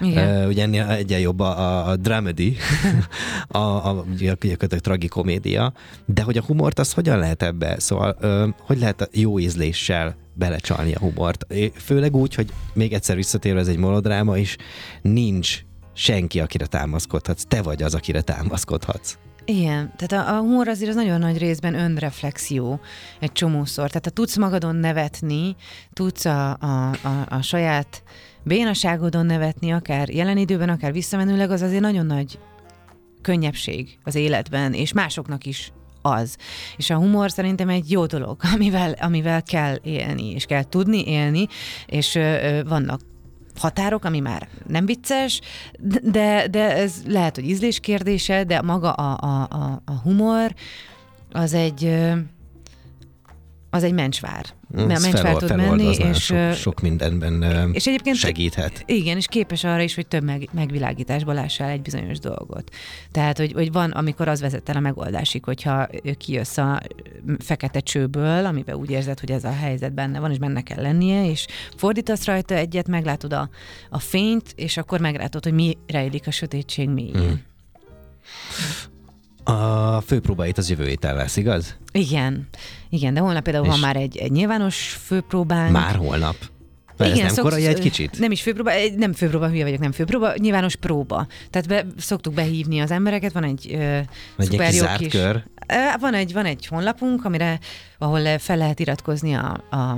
igen. 0.01 0.43
Uh, 0.43 0.49
ugye 0.49 0.63
ennél 0.63 0.85
egyen 0.85 1.21
jobb 1.21 1.41
a, 1.41 1.89
a 1.89 1.97
dramedy, 1.97 2.57
a, 3.49 3.59
a, 3.59 3.89
a, 3.89 4.37
a 4.61 4.67
tragikomédia, 4.67 5.73
de 6.07 6.23
hogy 6.23 6.37
a 6.37 6.43
humort 6.43 6.79
az 6.79 6.93
hogyan 6.93 7.19
lehet 7.19 7.43
ebbe? 7.43 7.79
Szóval 7.79 8.17
uh, 8.23 8.49
hogy 8.59 8.79
lehet 8.79 9.01
a 9.01 9.09
jó 9.13 9.39
ízléssel 9.39 10.17
belecsalni 10.35 10.95
a 10.95 10.99
humort? 10.99 11.47
Főleg 11.75 12.17
úgy, 12.17 12.35
hogy 12.35 12.53
még 12.75 12.93
egyszer 12.93 13.17
visszatérve 13.17 13.61
ez 13.61 13.69
egy 13.69 13.77
monodráma, 13.77 14.39
és 14.39 14.57
nincs 15.03 15.61
senki, 15.93 16.41
akire 16.41 16.67
támaszkodhatsz. 16.67 17.45
Te 17.49 17.63
vagy 17.63 17.83
az, 17.83 17.95
akire 17.95 18.21
támaszkodhatsz. 18.21 19.19
Igen, 19.45 19.93
tehát 19.97 20.27
a, 20.27 20.37
a 20.37 20.41
humor 20.41 20.69
azért 20.69 20.91
az 20.91 20.97
nagyon 20.97 21.19
nagy 21.19 21.39
részben 21.39 21.75
önreflexió 21.75 22.81
egy 23.21 23.33
csomószor. 23.33 23.89
Tehát 23.89 24.05
ha 24.05 24.11
tudsz 24.11 24.37
magadon 24.37 24.77
nevetni, 24.77 25.57
tudsz 25.93 26.25
a, 26.25 26.51
a, 26.51 26.91
a, 26.91 27.27
a 27.29 27.43
saját 27.43 28.03
bénaságodon 28.43 29.27
nevetni, 29.27 29.73
akár 29.73 30.09
jelen 30.09 30.37
időben, 30.37 30.69
akár 30.69 30.93
visszamenőleg, 30.93 31.51
az 31.51 31.63
azért 31.63 31.81
nagyon 31.81 32.07
nagy 32.07 32.39
könnyebbség 33.23 33.99
az 34.05 34.15
életben, 34.15 34.73
és 34.73 34.93
másoknak 34.93 35.47
is 35.47 35.73
az. 36.03 36.37
És 36.77 36.91
a 36.91 36.97
humor 36.97 37.31
szerintem 37.31 37.69
egy 37.69 37.91
jó 37.91 38.07
dolog, 38.07 38.37
amivel, 38.55 38.93
amivel 39.01 39.43
kell 39.43 39.79
élni, 39.83 40.31
és 40.31 40.45
kell 40.45 40.65
tudni 40.65 41.07
élni, 41.07 41.47
és 41.87 42.15
ö, 42.15 42.61
vannak 42.67 43.01
határok, 43.57 44.05
ami 44.05 44.21
már 44.21 44.49
nem 44.67 44.87
vicces, 44.87 45.41
de, 46.03 46.49
de 46.49 46.77
ez 46.77 46.95
lehet, 47.07 47.35
hogy 47.35 47.45
ízlés 47.49 47.81
kérdése, 47.81 48.45
de 48.45 48.63
maga 48.63 48.93
a, 48.93 49.17
a, 49.27 49.57
a, 49.57 49.83
a 49.85 49.93
humor 49.93 50.55
az 51.33 51.55
egy 51.55 52.03
az 53.75 53.83
egy 53.83 53.93
mencsvár. 53.93 54.45
Mm, 54.81 54.87
Mert 54.87 55.01
mencsvár 55.01 55.37
tud 55.37 55.57
menni, 55.57 55.95
és 55.97 56.25
sok, 56.25 56.53
sok 56.55 56.81
mindenben 56.81 57.71
és 57.73 57.87
egyébként 57.87 58.17
segíthet. 58.17 58.83
Igen, 58.87 59.17
és 59.17 59.27
képes 59.27 59.65
arra 59.65 59.81
is, 59.81 59.95
hogy 59.95 60.07
több 60.07 60.25
meg, 60.25 60.49
megvilágításba 60.53 61.33
lássál 61.33 61.69
egy 61.69 61.83
bizonyos 61.83 62.19
dolgot. 62.19 62.71
Tehát, 63.11 63.39
hogy, 63.39 63.53
hogy 63.53 63.73
van, 63.73 63.91
amikor 63.91 64.29
az 64.29 64.41
vezet 64.41 64.69
el 64.69 64.77
a 64.77 64.81
megoldásig, 64.81 65.45
hogyha 65.45 65.89
kijössz 66.19 66.57
a 66.57 66.81
fekete 67.39 67.81
csőből, 67.81 68.47
amiben 68.47 68.75
úgy 68.75 68.91
érzed, 68.91 69.21
hogy 69.21 69.31
ez 69.31 69.45
a 69.45 69.53
helyzet 69.53 69.93
benne 69.93 70.21
van, 70.21 70.31
és 70.31 70.39
benne 70.39 70.63
kell 70.63 70.83
lennie, 70.83 71.31
és 71.31 71.47
fordítasz 71.77 72.25
rajta 72.25 72.55
egyet, 72.55 72.89
meglátod 72.89 73.33
a, 73.33 73.49
a 73.91 73.99
fényt, 73.99 74.53
és 74.57 74.77
akkor 74.77 75.01
meglátod, 75.01 75.45
hogy 75.45 75.55
mi 75.55 75.77
rejlik 75.87 76.27
a 76.27 76.31
sötétség 76.31 76.89
mélyén. 76.89 77.31
Mm. 77.31 77.51
A 79.45 80.01
főpróbáit 80.01 80.59
az 80.59 80.71
jövő 80.71 80.87
héten 80.87 81.15
lesz, 81.15 81.37
igaz? 81.37 81.77
Igen. 81.93 82.49
Igen, 82.89 83.15
de 83.15 83.21
holnap 83.21 83.43
például 83.43 83.65
És 83.65 83.71
van 83.71 83.81
már 83.81 83.97
egy, 83.97 84.17
egy 84.17 84.31
nyilvános 84.31 84.99
főpróbánk. 85.05 85.73
Már 85.73 85.97
holnap? 85.97 86.37
Mert 86.97 87.15
Igen, 87.15 87.27
ez 87.27 87.35
nem 87.35 87.45
korai 87.45 87.67
egy 87.67 87.79
kicsit? 87.79 88.19
Nem 88.19 88.31
is 88.31 88.43
főpróba, 88.43 88.71
nem 88.97 89.13
főpróba, 89.13 89.49
hülye 89.49 89.65
vagyok, 89.65 89.81
nem 89.81 89.93
főpróba, 89.93 90.33
nyilvános 90.37 90.77
próba. 90.77 91.27
Tehát 91.51 91.69
be, 91.69 91.87
szoktuk 91.97 92.35
behívni 92.35 92.81
az 92.81 92.91
embereket, 92.91 93.33
van 93.33 93.45
egy 93.45 93.71
uh, 93.75 93.99
szuper 94.39 94.75
jó 94.75 94.85
kis... 94.97 95.13
Kör. 95.13 95.45
Van 96.01 96.15
egy, 96.15 96.33
van 96.33 96.45
egy 96.45 96.67
honlapunk, 96.67 97.25
amire, 97.25 97.59
ahol 97.99 98.39
fel 98.39 98.57
lehet 98.57 98.81
iratkozni 98.81 99.35
a, 99.35 99.65
a, 99.71 99.77
a, 99.77 99.95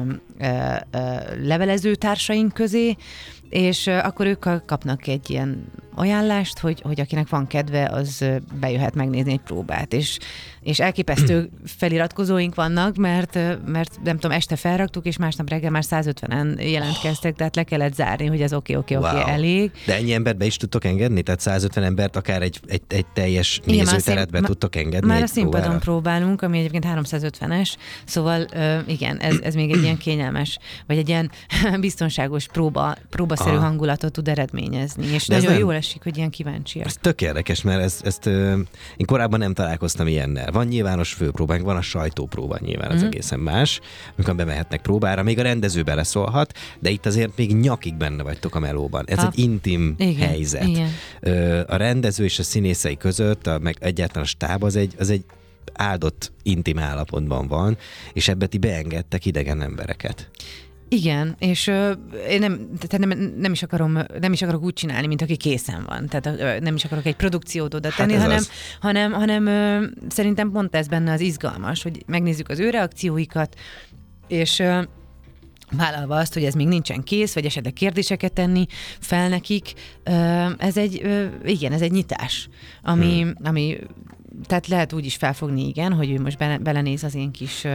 a 0.96 1.22
levelező 1.42 1.94
társaink 1.94 2.52
közé, 2.52 2.96
és 3.55 3.87
akkor 3.87 4.27
ők 4.27 4.47
kapnak 4.67 5.07
egy 5.07 5.31
ilyen 5.31 5.64
ajánlást, 5.95 6.59
hogy, 6.59 6.81
hogy 6.81 7.01
akinek 7.01 7.29
van 7.29 7.47
kedve, 7.47 7.87
az 7.87 8.25
bejöhet 8.61 8.95
megnézni 8.95 9.33
egy 9.33 9.40
próbát, 9.40 9.93
és, 9.93 10.19
és 10.61 10.81
elképesztő 10.81 11.51
feliratkozóink 11.79 12.55
vannak, 12.55 12.97
mert, 12.97 13.38
mert 13.67 13.99
nem 14.05 14.19
tudom, 14.19 14.37
este 14.37 14.57
felraktuk, 14.57 15.07
és 15.07 15.17
másnap 15.17 15.49
reggel 15.49 15.71
már 15.71 15.83
150-en 15.90 16.71
jelentkeztek, 16.71 17.35
tehát 17.35 17.57
le 17.57 17.62
kellett 17.62 17.95
zárni, 17.95 18.27
hogy 18.27 18.40
ez 18.40 18.53
oké, 18.53 18.75
oké, 18.75 18.97
oké, 18.97 19.21
elég. 19.27 19.71
De 19.87 19.95
ennyi 19.95 20.12
embert 20.12 20.37
be 20.37 20.45
is 20.45 20.57
tudtok 20.57 20.85
engedni? 20.85 21.23
Tehát 21.23 21.40
150 21.40 21.85
embert 21.85 22.17
akár 22.17 22.43
egy, 22.43 22.61
egy, 22.67 22.83
egy 22.88 23.07
teljes 23.07 23.61
nézőteretbe 23.64 24.40
tudtok 24.40 24.77
engedni? 24.77 25.09
Már 25.09 25.23
a 25.23 25.27
színpadon 25.27 25.61
próbára? 25.61 25.79
próbálunk, 25.79 26.43
ami 26.43 26.59
egyébként 26.59 26.85
350-es, 26.88 27.75
szóval 28.05 28.47
igen, 28.87 29.17
ez, 29.17 29.37
ez 29.43 29.55
még 29.55 29.71
egy 29.71 29.83
ilyen 29.83 29.97
kényelmes, 29.97 30.59
vagy 30.87 30.99
egy 30.99 31.09
ilyen 31.09 31.31
biztonságos 31.81 32.47
próba, 32.47 32.97
próbaszerű 33.44 33.57
Aha. 33.57 33.66
hangulatot 33.66 34.12
tud 34.12 34.28
eredményezni, 34.28 35.07
és 35.07 35.26
De 35.26 35.35
nagyon 35.35 35.50
nem... 35.50 35.61
jól 35.61 35.74
esik, 35.74 36.02
hogy 36.02 36.16
ilyen 36.16 36.30
kíváncsiak. 36.30 36.87
Ez 36.87 36.96
tök 37.00 37.20
érdekes, 37.20 37.62
mert 37.62 37.83
ezt, 37.83 38.07
ezt 38.07 38.26
én 38.96 39.07
korábban 39.07 39.38
nem 39.38 39.54
találkoztam 39.54 40.07
ilyennel. 40.07 40.50
Van 40.50 40.66
nyilvános 40.66 41.12
főpróbánk, 41.12 41.62
van 41.62 41.76
a 41.76 41.83
sajtópróba 41.83 42.59
nyilván, 42.61 42.90
az 42.90 43.02
mm. 43.02 43.07
egészen 43.07 43.40
más, 43.40 43.80
amikor 44.16 44.37
bemehetnek 44.37 44.80
próbára, 44.80 45.22
még 45.22 45.38
a 45.38 45.42
rendező 45.42 45.83
beleszólhat, 45.83 46.52
de 46.78 46.90
itt 46.90 47.07
azért 47.07 47.37
még 47.37 47.57
nyakig 47.57 47.94
benne 47.94 48.22
vagytok 48.22 48.54
a 48.54 48.59
melóban. 48.59 49.04
Ez 49.09 49.18
a... 49.18 49.26
egy 49.26 49.38
intim 49.38 49.94
igen, 49.98 50.28
helyzet. 50.28 50.66
Igen. 50.66 50.90
A 51.66 51.76
rendező 51.76 52.24
és 52.24 52.38
a 52.38 52.42
színészei 52.42 52.96
között, 52.96 53.46
a, 53.46 53.59
meg 53.59 53.76
egyáltalán 53.80 54.24
a 54.24 54.26
stáb 54.26 54.62
az 54.62 54.76
egy, 54.76 54.94
az 54.98 55.11
egy 55.11 55.24
áldott 55.72 56.33
intim 56.42 56.78
állapotban 56.78 57.48
van, 57.48 57.76
és 58.12 58.28
ebbe 58.28 58.46
ti 58.46 58.59
beengedtek 58.59 59.26
idegen 59.26 59.62
embereket. 59.62 60.30
Igen, 60.88 61.37
és 61.38 61.66
ö, 61.66 61.92
én 62.29 62.38
nem, 62.38 62.68
tehát 62.81 63.07
nem, 63.07 63.33
nem, 63.37 63.53
is 63.53 63.62
akarom, 63.62 63.99
nem 64.20 64.33
is 64.33 64.42
akarok 64.42 64.62
úgy 64.62 64.73
csinálni, 64.73 65.07
mint 65.07 65.23
aki 65.23 65.37
készen 65.37 65.85
van. 65.87 66.09
Tehát 66.09 66.40
ö, 66.40 66.61
nem 66.61 66.75
is 66.75 66.85
akarok 66.85 67.07
egy 67.07 67.16
produkciót 67.16 67.75
oda 67.75 67.88
tenni, 67.97 68.12
hát 68.12 68.23
hanem, 68.23 68.37
az. 68.37 68.51
hanem, 68.81 69.12
hanem 69.12 69.47
ö, 69.47 69.87
szerintem 70.09 70.51
pont 70.51 70.75
ez 70.75 70.88
benne 70.88 71.12
az 71.12 71.20
izgalmas, 71.20 71.83
hogy 71.83 72.03
megnézzük 72.07 72.49
az 72.49 72.59
ő 72.59 72.70
reakcióikat, 72.70 73.55
és 74.29 74.59
ö, 74.59 74.83
vállalva 75.77 76.16
azt, 76.16 76.35
hogy 76.35 76.44
ez 76.44 76.55
még 76.55 76.66
nincsen 76.66 77.03
kész, 77.03 77.35
vagy 77.35 77.44
esetleg 77.44 77.73
kérdéseket 77.73 78.33
tenni 78.33 78.66
fel 79.01 79.29
nekik, 79.29 79.73
ez 80.59 80.77
egy, 80.77 81.03
igen, 81.44 81.73
ez 81.73 81.81
egy 81.81 81.92
nyitás, 81.92 82.49
ami, 82.83 83.20
hmm. 83.20 83.33
ami 83.42 83.79
tehát 84.47 84.66
lehet 84.66 84.92
úgy 84.92 85.05
is 85.05 85.16
felfogni, 85.16 85.68
igen, 85.68 85.92
hogy 85.92 86.11
ő 86.11 86.20
most 86.20 86.38
bele, 86.38 86.59
belenéz 86.59 87.05
az 87.05 87.14
én 87.14 87.31
kis, 87.31 87.66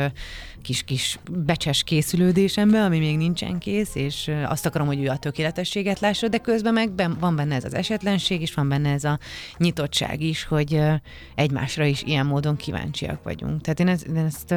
kis, 0.62 0.84
kis 0.84 1.20
becses 1.32 1.84
készülődésembe, 1.84 2.84
ami 2.84 3.00
még 3.00 3.18
nincsen 3.18 3.58
kész, 3.58 3.96
és 3.96 4.32
azt 4.46 4.66
akarom, 4.66 4.88
hogy 4.88 5.04
ő 5.04 5.08
a 5.08 5.18
tökéletességet 5.18 6.00
lássa, 6.00 6.28
de 6.28 6.38
közben 6.38 6.74
meg 6.74 6.92
ben, 6.92 7.18
van 7.20 7.36
benne 7.36 7.56
ez 7.56 7.64
az 7.64 7.74
esetlenség, 7.74 8.42
és 8.42 8.54
van 8.54 8.70
benne 8.70 8.92
ez 8.92 9.04
a 9.04 9.20
nyitottság 9.58 10.22
is, 10.22 10.44
hogy 10.44 10.82
egymásra 11.36 11.86
is 11.86 12.04
ilyen 12.04 12.26
módon 12.26 12.56
kíváncsiak 12.56 13.24
vagyunk. 13.24 13.62
Tehát 13.62 13.80
én, 13.80 13.88
ezt, 13.88 14.06
én 14.06 14.26
ezt 14.26 14.52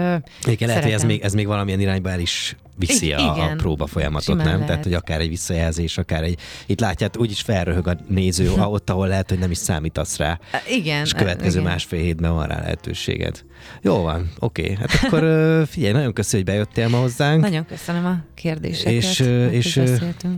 Igen, 0.47 0.69
lehet, 0.69 0.83
hogy 0.83 0.93
ez 0.93 1.05
még, 1.05 1.21
ez 1.21 1.33
még 1.33 1.47
valamilyen 1.47 1.81
irányba 1.81 2.11
el 2.11 2.21
is 2.21 2.57
viszi 2.77 3.07
I- 3.07 3.13
a, 3.13 3.51
a 3.51 3.55
próba 3.57 3.87
folyamatot, 3.87 4.37
nem? 4.37 4.47
Lehet. 4.47 4.67
Tehát, 4.67 4.83
hogy 4.83 4.95
akár 4.95 5.21
egy 5.21 5.29
visszajelzés, 5.29 5.99
akár 5.99 6.23
egy... 6.23 6.39
Itt 6.67 6.81
látját, 6.81 7.17
úgyis 7.17 7.41
felröhög 7.41 7.87
a 7.87 7.97
néző 8.09 8.53
ott, 8.53 8.91
ahol 8.91 9.09
lehet, 9.09 9.29
hogy 9.29 9.39
nem 9.39 9.51
is 9.51 9.59
számítasz 9.59 10.17
rá. 10.17 10.41
Igen. 10.69 11.05
És 11.05 11.13
következő 11.13 11.61
igen. 11.61 11.73
más 11.73 11.85
másfél 11.93 12.01
hétben 12.01 12.35
van 12.35 12.47
rá 12.47 12.61
lehetőséged. 12.61 13.45
Jó 13.83 14.03
van, 14.03 14.31
oké. 14.39 14.63
Okay. 14.63 14.75
Hát 14.75 14.91
akkor 15.03 15.21
figyelj, 15.67 15.93
nagyon 15.93 16.13
köszönöm, 16.13 16.47
hogy 16.47 16.55
bejöttél 16.55 16.89
ma 16.89 16.99
hozzánk. 16.99 17.41
Nagyon 17.41 17.67
köszönöm 17.67 18.07
a 18.07 18.25
kérdéseket. 18.35 18.93
És, 18.93 19.21
és 19.51 19.81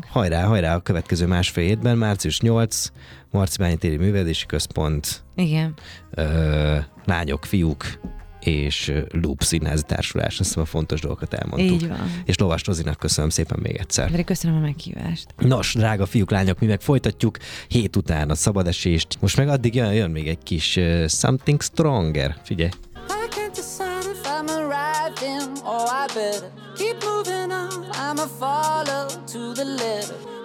hajrá, 0.09 0.45
hajrá 0.45 0.75
a 0.75 0.81
következő 0.81 1.27
másfél 1.27 1.65
hétben, 1.65 1.99
március 1.99 2.41
8, 2.41 2.87
Marcibányi 3.31 3.77
téri 3.77 3.97
művelési 3.97 4.47
központ, 4.47 5.23
Igen. 5.35 5.75
ö, 6.11 6.77
lányok, 7.05 7.45
fiúk 7.45 7.85
és 8.45 8.93
Loop 9.11 9.43
színházi 9.43 9.83
társulás. 9.87 10.39
Azt 10.39 10.49
hiszem 10.49 10.63
a 10.63 10.67
fontos 10.67 11.01
dolgokat 11.01 11.35
elmondtuk. 11.35 11.83
Így 11.83 11.89
van. 11.89 12.23
És 12.25 12.39
Lovas 12.39 12.65
Rozinak 12.65 12.99
köszönöm 12.99 13.31
szépen 13.31 13.59
még 13.63 13.77
egyszer. 13.77 14.11
Pedig 14.11 14.25
köszönöm 14.25 14.57
a 14.57 14.61
meghívást. 14.61 15.27
Nos, 15.37 15.75
drága 15.75 16.07
fiúk, 16.07 16.31
lányok, 16.31 16.59
mi 16.59 16.67
meg 16.67 16.81
folytatjuk 16.81 17.39
hét 17.69 17.97
után 17.97 18.31
a 18.31 18.35
szabadesést. 18.35 19.17
Most 19.21 19.37
meg 19.37 19.49
addig 19.49 19.75
jön, 19.75 19.93
jön 19.93 20.11
még 20.11 20.29
egy 20.29 20.43
kis 20.43 20.77
uh, 20.77 21.09
Something 21.09 21.63
Stronger. 21.63 22.37
Figyelj! 22.43 22.71
I 22.97 23.29
can't 23.29 23.55
decide 23.55 24.11
if 24.13 24.27
I'm 24.27 24.49
a 24.49 24.61
right 24.67 25.15
them 25.21 25.53
or 25.65 25.87
I 25.87 26.07
better 26.15 26.51
keep 26.77 27.03
moving 27.05 27.53
on. 27.53 27.85
I'm 27.93 28.19
a 28.19 28.29
follow 28.39 29.07
to 29.33 29.53
the 29.53 29.65
letter. 29.65 30.44